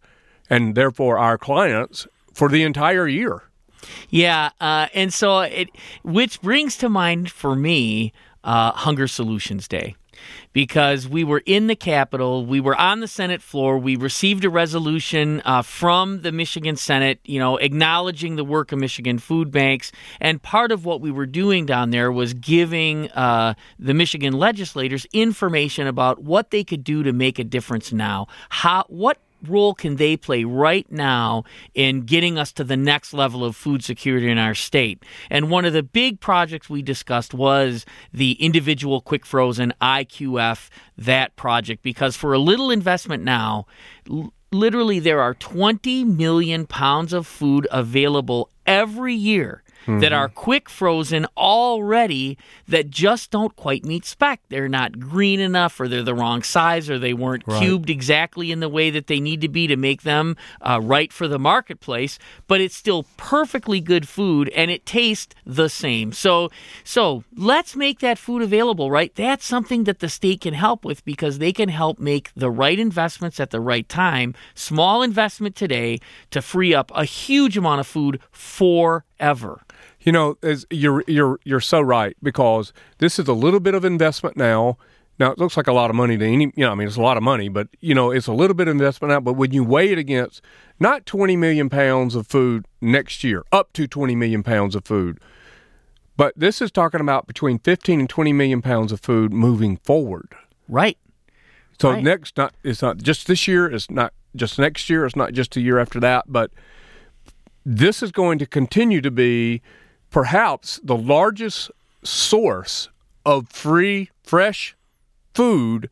and 0.49 0.75
therefore 0.75 1.19
our 1.19 1.39
clients 1.39 2.07
for 2.33 2.49
the 2.49 2.63
entire 2.63 3.09
year. 3.09 3.43
Yeah, 4.11 4.51
uh, 4.61 4.89
and 4.95 5.13
so 5.13 5.41
it, 5.41 5.71
which 6.03 6.41
brings 6.41 6.77
to 6.79 6.89
mind 6.89 7.31
for 7.31 7.55
me 7.55 8.13
uh, 8.45 8.73
Hunger 8.73 9.07
Solutions 9.07 9.69
Day 9.69 9.95
because 10.53 11.07
we 11.07 11.25
were 11.25 11.43
in 11.45 11.67
the 11.67 11.77
Capitol, 11.77 12.47
we 12.47 12.61
were 12.61 12.75
on 12.77 13.01
the 13.01 13.09
Senate 13.09 13.43
floor, 13.43 13.79
we 13.79 13.97
received 13.97 14.45
a 14.45 14.51
resolution 14.51 15.43
uh, 15.45 15.63
from 15.63 16.23
the 16.23 16.33
Michigan 16.33 16.77
Senate, 16.77 17.21
you 17.25 17.39
know, 17.39 17.57
acknowledging 17.59 18.37
the 18.37 18.45
work 18.45 18.73
of 18.73 18.79
Michigan 18.79 19.19
food 19.19 19.51
banks, 19.51 19.93
and 20.21 20.43
part 20.43 20.73
of 20.73 20.85
what 20.85 21.01
we 21.01 21.11
were 21.11 21.27
doing 21.27 21.67
down 21.67 21.91
there 21.91 22.11
was 22.11 22.33
giving 22.35 23.11
uh, 23.11 23.55
the 23.79 23.95
Michigan 23.95 24.33
legislators 24.33 25.07
information 25.13 25.87
about 25.87 26.23
what 26.23 26.51
they 26.51 26.65
could 26.65 26.83
do 26.83 27.03
to 27.03 27.13
make 27.13 27.39
a 27.39 27.45
difference 27.45 27.93
now, 27.93 28.27
how 28.49 28.85
what 28.89 29.19
role 29.49 29.75
can 29.75 29.97
they 29.97 30.17
play 30.17 30.45
right 30.45 30.91
now 30.91 31.45
in 31.75 32.03
getting 32.03 32.39
us 32.39 32.53
to 32.53 32.65
the 32.65 32.77
next 32.77 33.13
level 33.13 33.45
of 33.45 33.57
food 33.57 33.85
security 33.85 34.29
in 34.31 34.39
our 34.39 34.55
state? 34.55 35.03
And 35.31 35.51
one 35.51 35.65
of 35.65 35.73
the 35.73 35.83
big 35.83 36.21
projects 36.21 36.69
we 36.71 36.83
discussed 36.83 37.35
was 37.35 37.85
the 38.13 38.33
individual 38.33 39.01
quick 39.01 39.27
frozen 39.27 39.73
IQF, 39.81 40.69
that 40.99 41.37
project, 41.37 41.83
because 41.83 42.17
for 42.17 42.33
a 42.33 42.39
little 42.39 42.71
investment 42.71 43.23
now, 43.23 43.67
literally 44.53 44.99
there 44.99 45.21
are 45.21 45.35
20 45.35 46.05
million 46.05 46.67
pounds 46.67 47.13
of 47.13 47.27
food 47.27 47.67
available 47.71 48.51
every 48.67 49.15
year 49.15 49.63
mm-hmm. 49.87 50.01
that 50.01 50.13
are 50.13 50.29
quick 50.29 50.69
frozen 50.69 51.27
already 51.37 52.37
that 52.69 52.91
just 52.91 53.31
don't 53.31 53.55
quite 53.57 53.85
meet 53.85 54.05
spec. 54.05 54.41
They're 54.49 54.69
not 54.69 54.99
green 54.99 55.41
enough, 55.41 55.79
or 55.81 55.89
they're 55.89 56.03
the 56.03 56.15
wrong 56.15 56.43
size, 56.43 56.91
or 56.91 56.99
they 56.99 57.15
weren't 57.15 57.45
right. 57.47 57.61
cubed 57.61 57.91
exactly 57.91 58.51
in 58.51 58.61
the 58.61 58.69
way 58.69 58.91
that 58.91 59.07
they 59.07 59.21
need 59.21 59.41
to 59.41 59.49
be 59.49 59.67
to 59.67 59.77
make 59.77 60.03
them 60.03 60.37
uh, 60.61 60.81
right 60.83 61.13
for 61.13 61.29
the 61.29 61.39
marketplace. 61.39 62.19
But 62.47 62.61
it's 62.61 62.77
still 62.77 63.07
perfectly 63.17 63.81
good 63.81 64.09
food, 64.09 64.49
and 64.51 64.71
it 64.71 64.85
tastes 64.87 65.35
the 65.45 65.69
same. 65.69 66.13
So, 66.13 66.51
so 66.85 67.25
let's 67.37 67.77
make 67.77 68.01
that 68.01 68.19
food 68.19 68.43
available. 68.43 68.91
Right, 68.91 69.15
that's 69.15 69.45
something 69.45 69.85
that 69.85 70.01
the 70.01 70.09
state 70.09 70.41
can 70.41 70.55
help 70.55 70.85
with 70.85 71.05
because 71.05 71.39
they 71.39 71.53
can 71.53 71.69
help 71.69 71.99
make 71.99 72.31
the 72.35 72.51
right 72.51 72.79
investments 72.79 73.41
at 73.41 73.51
the 73.51 73.61
right 73.61 73.89
time. 73.89 74.35
Small 74.55 75.03
investment 75.03 75.55
today 75.57 75.99
to 76.31 76.43
free 76.43 76.75
up 76.75 76.91
a 76.95 77.05
huge 77.05 77.57
amount 77.57 77.81
of 77.81 77.87
food 77.87 78.21
forever. 78.33 79.63
You 80.07 80.13
know, 80.13 80.39
as 80.43 80.65
you're 80.71 81.05
you're 81.07 81.39
you're 81.45 81.61
so 81.61 81.81
right 81.81 82.17
because 82.23 82.73
this 82.99 83.19
is 83.19 83.29
a 83.29 83.33
little 83.35 83.61
bit 83.61 83.75
of 83.75 83.85
investment 83.85 84.37
now. 84.37 84.79
Now 85.19 85.33
it 85.33 85.39
looks 85.39 85.57
like 85.57 85.67
a 85.67 85.73
lot 85.73 85.91
of 85.91 85.97
money 85.97 86.17
to 86.17 86.25
any, 86.25 86.45
you 86.57 86.65
know, 86.65 86.71
I 86.71 86.75
mean 86.75 86.87
it's 86.87 86.97
a 86.97 87.03
lot 87.03 87.17
of 87.17 87.23
money, 87.23 87.49
but 87.49 87.69
you 87.81 87.95
know 87.95 88.11
it's 88.13 88.29
a 88.29 88.33
little 88.33 88.55
bit 88.55 88.69
of 88.69 88.73
investment 88.73 89.11
now. 89.11 89.21
But 89.21 89.33
when 89.33 89.53
you 89.53 89.65
weigh 89.65 89.91
it 89.91 89.99
against 89.99 90.43
not 90.79 91.07
20 91.07 91.37
million 91.37 91.69
pounds 91.69 92.15
of 92.15 92.27
food 92.27 92.67
next 92.81 93.25
year, 93.25 93.45
up 93.51 93.73
to 93.73 93.87
20 93.89 94.15
million 94.15 94.43
pounds 94.43 94.77
of 94.77 94.85
food, 94.85 95.19
but 96.17 96.35
this 96.37 96.63
is 96.63 96.71
talking 96.71 97.01
about 97.01 97.27
between 97.27 97.59
15 97.59 98.01
and 98.01 98.09
20 98.09 98.33
million 98.33 98.63
pounds 98.63 98.93
of 98.93 99.01
food 99.01 99.33
moving 99.33 99.77
forward. 99.79 100.35
Right. 100.69 100.99
So 101.81 101.91
right. 101.91 102.03
next, 102.03 102.37
not 102.37 102.55
it's 102.63 102.81
not 102.81 102.99
just 102.99 103.27
this 103.27 103.47
year. 103.47 103.67
It's 103.67 103.91
not 103.91 104.13
just 104.35 104.59
next 104.59 104.89
year. 104.89 105.05
It's 105.05 105.17
not 105.17 105.33
just 105.33 105.57
a 105.57 105.61
year 105.61 105.79
after 105.79 106.01
that. 106.01 106.25
But 106.27 106.53
this 107.65 108.03
is 108.03 108.13
going 108.13 108.39
to 108.39 108.47
continue 108.47 109.01
to 109.01 109.11
be 109.11 109.63
perhaps 110.17 110.81
the 110.83 110.97
largest 110.97 111.71
source 112.03 112.89
of 113.27 113.47
free, 113.51 114.09
fresh 114.23 114.75
food 115.35 115.91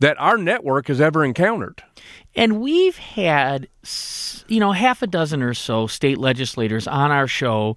that 0.00 0.14
our 0.20 0.36
network 0.36 0.88
has 0.88 1.00
ever 1.00 1.24
encountered. 1.24 1.82
And 2.34 2.60
we've 2.60 2.98
had, 2.98 3.66
you 4.48 4.60
know, 4.60 4.72
half 4.72 5.00
a 5.00 5.06
dozen 5.06 5.42
or 5.42 5.54
so 5.54 5.86
state 5.86 6.18
legislators 6.18 6.86
on 6.86 7.10
our 7.10 7.26
show 7.26 7.74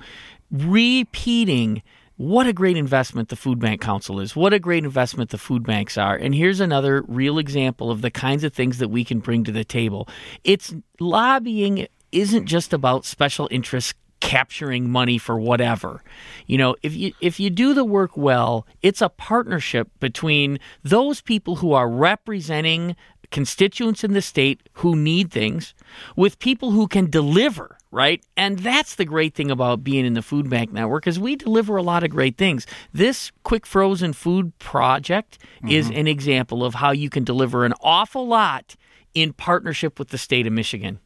repeating 0.52 1.82
what 2.18 2.48
a 2.48 2.52
great 2.52 2.76
investment 2.76 3.30
the 3.30 3.38
Food 3.38 3.60
Bank 3.60 3.80
Council 3.80 4.20
is, 4.20 4.36
what 4.36 4.52
a 4.52 4.60
great 4.60 4.84
investment 4.84 5.30
the 5.30 5.38
food 5.38 5.64
banks 5.66 5.98
are. 5.98 6.18
And 6.18 6.36
here's 6.36 6.60
another 6.60 7.04
real 7.08 7.38
example 7.38 7.92
of 7.92 8.02
the 8.02 8.12
kinds 8.12 8.44
of 8.44 8.52
things 8.52 8.80
that 8.80 8.90
we 8.90 9.06
can 9.06 9.20
bring 9.20 9.46
to 9.46 9.54
the 9.54 9.64
table. 9.64 10.10
It's 10.44 10.74
lobbying 11.00 11.88
isn't 12.12 12.46
just 12.46 12.74
about 12.74 13.06
special 13.06 13.48
interests 13.52 13.94
capturing 14.20 14.90
money 14.90 15.18
for 15.18 15.40
whatever. 15.40 16.04
You 16.46 16.58
know, 16.58 16.76
if 16.84 16.96
you 16.96 17.14
if 17.22 17.40
you 17.40 17.50
do 17.50 17.74
the 17.74 17.86
work 17.86 18.18
well, 18.18 18.66
it's 18.82 19.02
a 19.02 19.10
partnership 19.10 19.90
between 20.00 20.60
those 20.84 21.22
people 21.22 21.58
who 21.58 21.74
are 21.74 21.90
representing 21.90 22.96
constituents 23.32 24.04
in 24.04 24.14
the 24.14 24.22
state 24.22 24.70
who 24.74 24.96
need 24.96 25.32
things 25.32 25.74
with 26.16 26.40
people 26.40 26.72
who 26.72 26.88
can 26.88 27.10
deliver 27.10 27.78
right 27.92 28.24
and 28.38 28.60
that's 28.60 28.96
the 28.96 29.06
great 29.06 29.34
thing 29.34 29.52
about 29.52 29.84
being 29.84 30.06
in 30.06 30.14
the 30.14 30.22
food 30.22 30.50
bank 30.50 30.72
network 30.72 31.06
is 31.08 31.20
we 31.20 31.36
deliver 31.36 31.76
a 31.76 31.82
lot 31.82 32.04
of 32.04 32.10
great 32.10 32.38
things 32.38 32.66
this 32.94 33.32
quick 33.44 33.66
frozen 33.66 34.14
food 34.14 34.58
project 34.60 35.40
mm-hmm. 35.58 35.70
is 35.70 35.90
an 35.90 36.08
example 36.08 36.64
of 36.64 36.76
how 36.76 36.92
you 36.92 37.10
can 37.10 37.24
deliver 37.24 37.66
an 37.66 37.74
awful 37.82 38.26
lot 38.26 38.76
in 39.14 39.34
partnership 39.34 40.00
with 40.00 40.10
the 40.10 40.18
state 40.18 40.48
of 40.48 40.54
michigan 40.54 41.00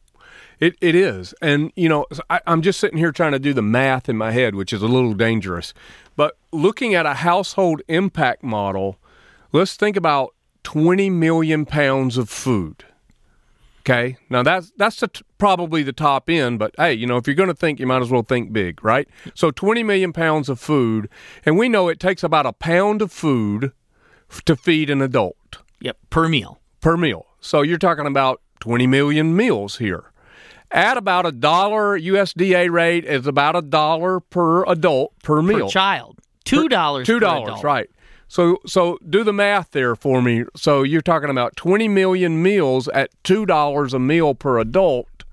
it 0.62 0.76
it 0.80 0.94
is, 0.94 1.34
and 1.42 1.72
you 1.74 1.88
know, 1.88 2.06
I, 2.30 2.40
I'm 2.46 2.62
just 2.62 2.78
sitting 2.78 2.96
here 2.96 3.10
trying 3.10 3.32
to 3.32 3.40
do 3.40 3.52
the 3.52 3.62
math 3.62 4.08
in 4.08 4.16
my 4.16 4.30
head, 4.30 4.54
which 4.54 4.72
is 4.72 4.80
a 4.80 4.86
little 4.86 5.12
dangerous. 5.12 5.74
But 6.14 6.38
looking 6.52 6.94
at 6.94 7.04
a 7.04 7.14
household 7.14 7.82
impact 7.88 8.44
model, 8.44 8.96
let's 9.50 9.74
think 9.74 9.96
about 9.96 10.36
20 10.62 11.10
million 11.10 11.66
pounds 11.66 12.16
of 12.16 12.30
food. 12.30 12.84
Okay, 13.80 14.18
now 14.30 14.44
that's 14.44 14.70
that's 14.76 15.00
the 15.00 15.08
t- 15.08 15.24
probably 15.36 15.82
the 15.82 15.92
top 15.92 16.30
end, 16.30 16.60
but 16.60 16.72
hey, 16.78 16.92
you 16.92 17.08
know, 17.08 17.16
if 17.16 17.26
you're 17.26 17.34
going 17.34 17.48
to 17.48 17.56
think, 17.56 17.80
you 17.80 17.86
might 17.88 18.00
as 18.00 18.10
well 18.10 18.22
think 18.22 18.52
big, 18.52 18.84
right? 18.84 19.08
So 19.34 19.50
20 19.50 19.82
million 19.82 20.12
pounds 20.12 20.48
of 20.48 20.60
food, 20.60 21.08
and 21.44 21.58
we 21.58 21.68
know 21.68 21.88
it 21.88 21.98
takes 21.98 22.22
about 22.22 22.46
a 22.46 22.52
pound 22.52 23.02
of 23.02 23.10
food 23.10 23.72
f- 24.30 24.44
to 24.44 24.54
feed 24.54 24.90
an 24.90 25.02
adult. 25.02 25.58
Yep, 25.80 25.96
per 26.08 26.28
meal. 26.28 26.60
Per 26.80 26.96
meal. 26.96 27.26
So 27.40 27.62
you're 27.62 27.78
talking 27.78 28.06
about 28.06 28.40
20 28.60 28.86
million 28.86 29.34
meals 29.34 29.78
here 29.78 30.11
at 30.72 30.96
about 30.96 31.26
a 31.26 31.32
dollar 31.32 31.98
USDA 31.98 32.70
rate 32.70 33.04
is 33.04 33.26
about 33.26 33.56
a 33.56 33.62
dollar 33.62 34.20
per 34.20 34.64
adult 34.64 35.12
per 35.22 35.42
meal. 35.42 35.66
Per 35.66 35.68
child. 35.68 36.18
Two 36.44 36.68
dollars. 36.68 37.06
Two 37.06 37.20
dollars, 37.20 37.62
right. 37.62 37.90
So 38.28 38.58
so 38.66 38.98
do 39.08 39.24
the 39.24 39.32
math 39.32 39.72
there 39.72 39.94
for 39.94 40.22
me. 40.22 40.44
So 40.56 40.82
you're 40.82 41.02
talking 41.02 41.30
about 41.30 41.54
20 41.56 41.88
million 41.88 42.42
meals 42.42 42.88
at 42.88 43.10
$2 43.24 43.92
a 43.92 43.98
meal 43.98 44.34
per 44.34 44.58
adult. 44.58 45.24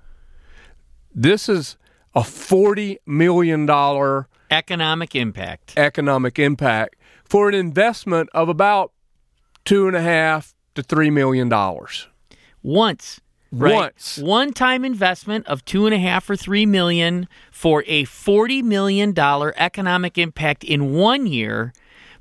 This 1.15 1.47
is 1.47 1.77
a 2.13 2.23
40 2.23 2.99
million 3.05 3.65
dollar 3.65 4.27
economic 4.51 5.15
impact. 5.15 5.73
Economic 5.77 6.37
impact 6.39 6.95
for 7.23 7.47
an 7.47 7.55
investment 7.55 8.29
of 8.33 8.49
about 8.49 8.91
two 9.63 9.87
and 9.87 9.95
a 9.95 10.01
half 10.01 10.53
to 10.75 10.83
three 10.83 11.09
million 11.09 11.47
dollars. 11.47 12.07
Once 12.61 13.21
Right? 13.51 13.73
Once. 13.73 14.17
One 14.19 14.53
time 14.53 14.85
investment 14.85 15.47
of 15.47 15.65
two 15.65 15.85
and 15.85 15.95
a 15.95 15.99
half 15.99 16.29
or 16.29 16.35
three 16.35 16.65
million 16.65 17.27
for 17.51 17.83
a 17.87 18.05
$40 18.05 18.63
million 18.63 19.17
economic 19.17 20.17
impact 20.17 20.63
in 20.63 20.93
one 20.93 21.25
year. 21.25 21.73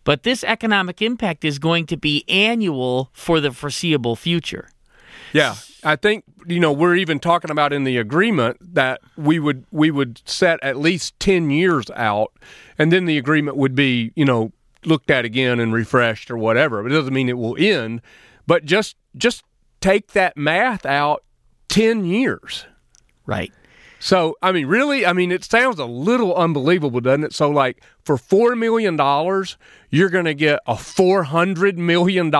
But 0.04 0.22
this 0.22 0.42
economic 0.42 1.02
impact 1.02 1.44
is 1.44 1.58
going 1.58 1.86
to 1.86 1.96
be 1.96 2.24
annual 2.28 3.10
for 3.12 3.40
the 3.40 3.52
foreseeable 3.52 4.16
future. 4.16 4.70
Yeah, 5.34 5.56
I 5.84 5.96
think 5.96 6.24
you 6.46 6.60
know 6.60 6.72
we're 6.72 6.94
even 6.96 7.20
talking 7.20 7.50
about 7.50 7.72
in 7.72 7.84
the 7.84 7.98
agreement 7.98 8.56
that 8.74 9.00
we 9.16 9.38
would 9.38 9.66
we 9.70 9.90
would 9.90 10.22
set 10.26 10.58
at 10.62 10.76
least 10.78 11.18
ten 11.20 11.50
years 11.50 11.90
out, 11.90 12.32
and 12.78 12.90
then 12.90 13.04
the 13.04 13.18
agreement 13.18 13.56
would 13.56 13.74
be 13.74 14.12
you 14.14 14.24
know 14.24 14.52
looked 14.84 15.10
at 15.10 15.24
again 15.24 15.60
and 15.60 15.72
refreshed 15.72 16.30
or 16.30 16.38
whatever. 16.38 16.82
But 16.82 16.92
it 16.92 16.94
doesn't 16.94 17.12
mean 17.12 17.28
it 17.28 17.36
will 17.36 17.56
end. 17.58 18.00
But 18.46 18.64
just 18.64 18.96
just 19.16 19.44
take 19.80 20.12
that 20.12 20.36
math 20.36 20.84
out 20.86 21.24
10 21.68 22.04
years. 22.04 22.66
Right. 23.26 23.52
So, 24.00 24.36
I 24.42 24.52
mean, 24.52 24.66
really, 24.66 25.04
I 25.04 25.12
mean, 25.12 25.32
it 25.32 25.44
sounds 25.44 25.78
a 25.78 25.84
little 25.84 26.34
unbelievable, 26.34 27.00
doesn't 27.00 27.24
it? 27.24 27.34
So, 27.34 27.50
like, 27.50 27.82
for 28.04 28.16
$4 28.16 28.56
million, 28.56 28.96
you're 29.90 30.08
going 30.08 30.24
to 30.24 30.34
get 30.34 30.60
a 30.66 30.74
$400 30.74 31.76
million 31.76 32.30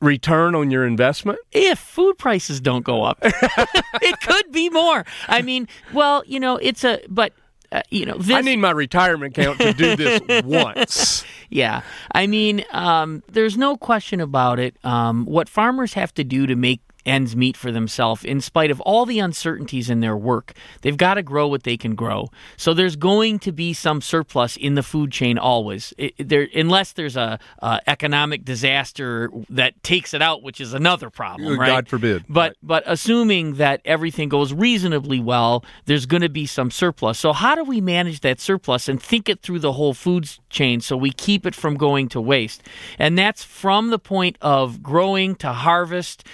return 0.00 0.54
on 0.54 0.70
your 0.70 0.84
investment? 0.84 1.38
If 1.52 1.78
food 1.78 2.18
prices 2.18 2.60
don't 2.60 2.84
go 2.84 3.04
up, 3.04 3.18
it 3.22 4.20
could 4.20 4.52
be 4.52 4.68
more. 4.68 5.06
I 5.28 5.40
mean, 5.40 5.68
well, 5.92 6.24
you 6.26 6.40
know, 6.40 6.56
it's 6.56 6.84
a, 6.84 7.00
but 7.08 7.32
uh, 7.72 7.82
you 7.90 8.04
know, 8.04 8.18
this... 8.18 8.30
I 8.30 8.42
need 8.42 8.56
my 8.56 8.70
retirement 8.70 9.36
account 9.36 9.58
to 9.60 9.72
do 9.72 9.96
this 9.96 10.20
once. 10.44 11.24
Yeah, 11.48 11.82
I 12.14 12.26
mean, 12.26 12.64
um, 12.70 13.22
there's 13.28 13.56
no 13.56 13.76
question 13.76 14.20
about 14.20 14.58
it. 14.58 14.76
Um, 14.84 15.24
what 15.24 15.48
farmers 15.48 15.94
have 15.94 16.12
to 16.14 16.24
do 16.24 16.46
to 16.46 16.54
make 16.54 16.80
ends 17.04 17.34
meet 17.36 17.56
for 17.56 17.72
themselves 17.72 18.24
in 18.24 18.40
spite 18.40 18.70
of 18.70 18.80
all 18.82 19.06
the 19.06 19.18
uncertainties 19.18 19.90
in 19.90 20.00
their 20.00 20.16
work. 20.16 20.52
They've 20.82 20.96
got 20.96 21.14
to 21.14 21.22
grow 21.22 21.48
what 21.48 21.64
they 21.64 21.76
can 21.76 21.94
grow. 21.94 22.28
So 22.56 22.74
there's 22.74 22.96
going 22.96 23.38
to 23.40 23.52
be 23.52 23.72
some 23.72 24.00
surplus 24.00 24.56
in 24.56 24.74
the 24.74 24.82
food 24.82 25.12
chain 25.12 25.38
always, 25.38 25.92
it, 25.98 26.14
there, 26.18 26.48
unless 26.54 26.92
there's 26.92 27.16
a, 27.16 27.38
economic 27.86 28.44
disaster 28.44 29.30
that 29.48 29.82
takes 29.82 30.14
it 30.14 30.22
out, 30.22 30.42
which 30.42 30.60
is 30.60 30.74
another 30.74 31.10
problem, 31.10 31.54
uh, 31.54 31.56
right? 31.56 31.68
God 31.68 31.88
forbid. 31.88 32.24
But 32.28 32.50
right. 32.50 32.56
but 32.62 32.82
assuming 32.86 33.54
that 33.54 33.80
everything 33.84 34.28
goes 34.28 34.52
reasonably 34.52 35.20
well, 35.20 35.64
there's 35.86 36.06
going 36.06 36.22
to 36.22 36.28
be 36.28 36.46
some 36.46 36.70
surplus. 36.70 37.18
So 37.18 37.32
how 37.32 37.54
do 37.54 37.64
we 37.64 37.80
manage 37.80 38.20
that 38.20 38.40
surplus 38.40 38.88
and 38.88 39.02
think 39.02 39.28
it 39.28 39.42
through 39.42 39.60
the 39.60 39.72
whole 39.72 39.94
food 39.94 40.28
chain 40.50 40.80
so 40.80 40.96
we 40.96 41.12
keep 41.12 41.46
it 41.46 41.54
from 41.54 41.76
going 41.76 42.08
to 42.10 42.20
waste? 42.20 42.62
And 42.98 43.18
that's 43.18 43.44
from 43.44 43.90
the 43.90 43.98
point 43.98 44.36
of 44.40 44.82
growing 44.82 45.34
to 45.36 45.52
harvest 45.52 46.24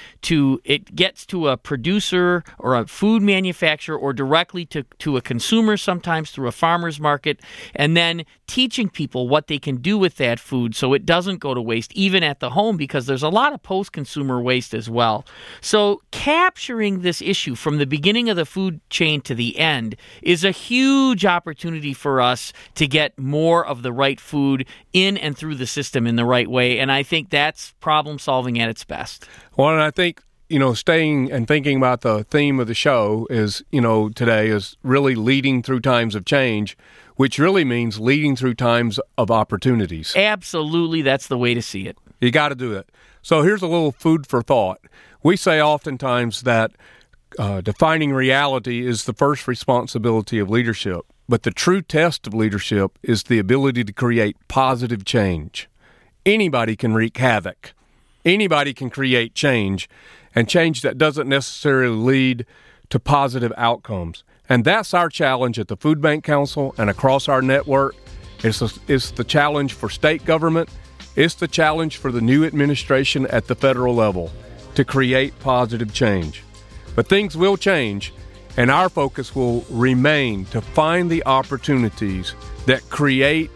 it 0.64 0.94
gets 0.94 1.26
to 1.26 1.48
a 1.48 1.56
producer 1.56 2.44
or 2.58 2.74
a 2.74 2.86
food 2.86 3.22
manufacturer 3.22 3.96
or 3.96 4.12
directly 4.12 4.64
to, 4.66 4.82
to 4.98 5.16
a 5.16 5.22
consumer 5.22 5.76
sometimes 5.76 6.30
through 6.30 6.48
a 6.48 6.52
farmer's 6.52 7.00
market 7.00 7.40
and 7.74 7.96
then 7.96 8.24
teaching 8.46 8.88
people 8.88 9.28
what 9.28 9.46
they 9.46 9.58
can 9.58 9.76
do 9.76 9.98
with 9.98 10.16
that 10.16 10.40
food 10.40 10.74
so 10.74 10.94
it 10.94 11.04
doesn't 11.04 11.38
go 11.38 11.54
to 11.54 11.60
waste 11.60 11.92
even 11.92 12.22
at 12.22 12.40
the 12.40 12.50
home 12.50 12.76
because 12.76 13.06
there's 13.06 13.22
a 13.22 13.28
lot 13.28 13.52
of 13.52 13.62
post-consumer 13.62 14.40
waste 14.40 14.74
as 14.74 14.88
well. 14.88 15.24
So 15.60 16.02
capturing 16.10 17.02
this 17.02 17.20
issue 17.20 17.54
from 17.54 17.78
the 17.78 17.86
beginning 17.86 18.28
of 18.28 18.36
the 18.36 18.46
food 18.46 18.80
chain 18.90 19.20
to 19.22 19.34
the 19.34 19.58
end 19.58 19.96
is 20.22 20.44
a 20.44 20.50
huge 20.50 21.24
opportunity 21.24 21.92
for 21.92 22.20
us 22.20 22.52
to 22.74 22.86
get 22.86 23.18
more 23.18 23.64
of 23.64 23.82
the 23.82 23.92
right 23.92 24.20
food 24.20 24.66
in 24.92 25.16
and 25.16 25.36
through 25.36 25.54
the 25.56 25.66
system 25.66 26.06
in 26.06 26.16
the 26.16 26.24
right 26.24 26.48
way 26.48 26.78
and 26.78 26.90
i 26.90 27.02
think 27.02 27.30
that's 27.30 27.72
problem 27.80 28.18
solving 28.18 28.58
at 28.58 28.68
its 28.68 28.84
best. 28.84 29.28
Well 29.56 29.70
and 29.70 29.80
i 29.80 29.90
think 29.90 30.22
you 30.48 30.58
know, 30.58 30.74
staying 30.74 31.30
and 31.30 31.46
thinking 31.46 31.76
about 31.76 32.00
the 32.00 32.24
theme 32.24 32.58
of 32.58 32.66
the 32.66 32.74
show 32.74 33.26
is, 33.30 33.62
you 33.70 33.80
know, 33.80 34.08
today 34.08 34.48
is 34.48 34.76
really 34.82 35.14
leading 35.14 35.62
through 35.62 35.80
times 35.80 36.14
of 36.14 36.24
change, 36.24 36.76
which 37.16 37.38
really 37.38 37.64
means 37.64 38.00
leading 38.00 38.34
through 38.34 38.54
times 38.54 38.98
of 39.16 39.30
opportunities. 39.30 40.14
Absolutely. 40.16 41.02
That's 41.02 41.26
the 41.26 41.38
way 41.38 41.54
to 41.54 41.62
see 41.62 41.86
it. 41.86 41.98
You 42.20 42.30
got 42.30 42.48
to 42.48 42.54
do 42.54 42.72
it. 42.72 42.90
So 43.22 43.42
here's 43.42 43.62
a 43.62 43.66
little 43.66 43.92
food 43.92 44.26
for 44.26 44.42
thought. 44.42 44.80
We 45.22 45.36
say 45.36 45.60
oftentimes 45.60 46.42
that 46.42 46.72
uh, 47.38 47.60
defining 47.60 48.12
reality 48.12 48.86
is 48.86 49.04
the 49.04 49.12
first 49.12 49.46
responsibility 49.46 50.38
of 50.38 50.48
leadership, 50.48 51.00
but 51.28 51.42
the 51.42 51.50
true 51.50 51.82
test 51.82 52.26
of 52.26 52.32
leadership 52.32 52.98
is 53.02 53.24
the 53.24 53.38
ability 53.38 53.84
to 53.84 53.92
create 53.92 54.36
positive 54.48 55.04
change. 55.04 55.68
Anybody 56.24 56.76
can 56.76 56.94
wreak 56.94 57.16
havoc. 57.16 57.74
Anybody 58.24 58.74
can 58.74 58.90
create 58.90 59.34
change 59.34 59.88
and 60.34 60.48
change 60.48 60.82
that 60.82 60.98
doesn't 60.98 61.28
necessarily 61.28 61.96
lead 61.96 62.46
to 62.90 62.98
positive 62.98 63.52
outcomes. 63.56 64.24
And 64.48 64.64
that's 64.64 64.94
our 64.94 65.08
challenge 65.08 65.58
at 65.58 65.68
the 65.68 65.76
Food 65.76 66.00
Bank 66.00 66.24
Council 66.24 66.74
and 66.78 66.88
across 66.88 67.28
our 67.28 67.42
network. 67.42 67.94
It's, 68.42 68.62
a, 68.62 68.70
it's 68.86 69.10
the 69.10 69.24
challenge 69.24 69.74
for 69.74 69.88
state 69.88 70.24
government. 70.24 70.70
It's 71.16 71.34
the 71.34 71.48
challenge 71.48 71.96
for 71.96 72.12
the 72.12 72.20
new 72.20 72.44
administration 72.44 73.26
at 73.26 73.46
the 73.46 73.54
federal 73.54 73.94
level 73.94 74.30
to 74.74 74.84
create 74.84 75.38
positive 75.40 75.92
change. 75.92 76.44
But 76.94 77.08
things 77.08 77.36
will 77.36 77.56
change, 77.56 78.14
and 78.56 78.70
our 78.70 78.88
focus 78.88 79.34
will 79.34 79.64
remain 79.68 80.44
to 80.46 80.60
find 80.60 81.10
the 81.10 81.24
opportunities 81.26 82.34
that 82.66 82.88
create 82.88 83.50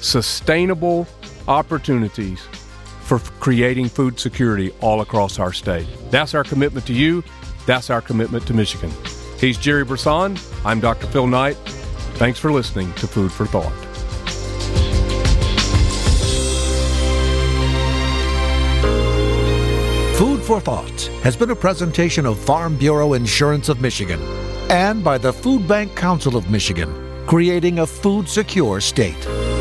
sustainable 0.00 1.06
opportunities 1.48 2.46
for 3.06 3.20
creating 3.38 3.88
food 3.88 4.18
security 4.18 4.72
all 4.80 5.00
across 5.00 5.38
our 5.38 5.52
state. 5.52 5.86
That's 6.10 6.34
our 6.34 6.42
commitment 6.42 6.86
to 6.88 6.92
you. 6.92 7.22
That's 7.64 7.88
our 7.88 8.02
commitment 8.02 8.46
to 8.48 8.54
Michigan. 8.54 8.90
He's 9.38 9.56
Jerry 9.56 9.84
Brisson. 9.84 10.36
I'm 10.64 10.80
Dr. 10.80 11.06
Phil 11.06 11.28
Knight. 11.28 11.56
Thanks 12.18 12.38
for 12.38 12.50
listening 12.50 12.92
to 12.94 13.06
Food 13.06 13.30
for 13.30 13.46
Thought. 13.46 13.72
Food 20.16 20.42
for 20.42 20.60
Thought 20.60 21.02
has 21.22 21.36
been 21.36 21.50
a 21.50 21.56
presentation 21.56 22.26
of 22.26 22.38
Farm 22.38 22.76
Bureau 22.76 23.12
Insurance 23.12 23.68
of 23.68 23.80
Michigan 23.80 24.20
and 24.68 25.04
by 25.04 25.16
the 25.16 25.32
Food 25.32 25.68
Bank 25.68 25.94
Council 25.94 26.36
of 26.36 26.50
Michigan, 26.50 26.90
creating 27.26 27.78
a 27.78 27.86
food 27.86 28.28
secure 28.28 28.80
state. 28.80 29.55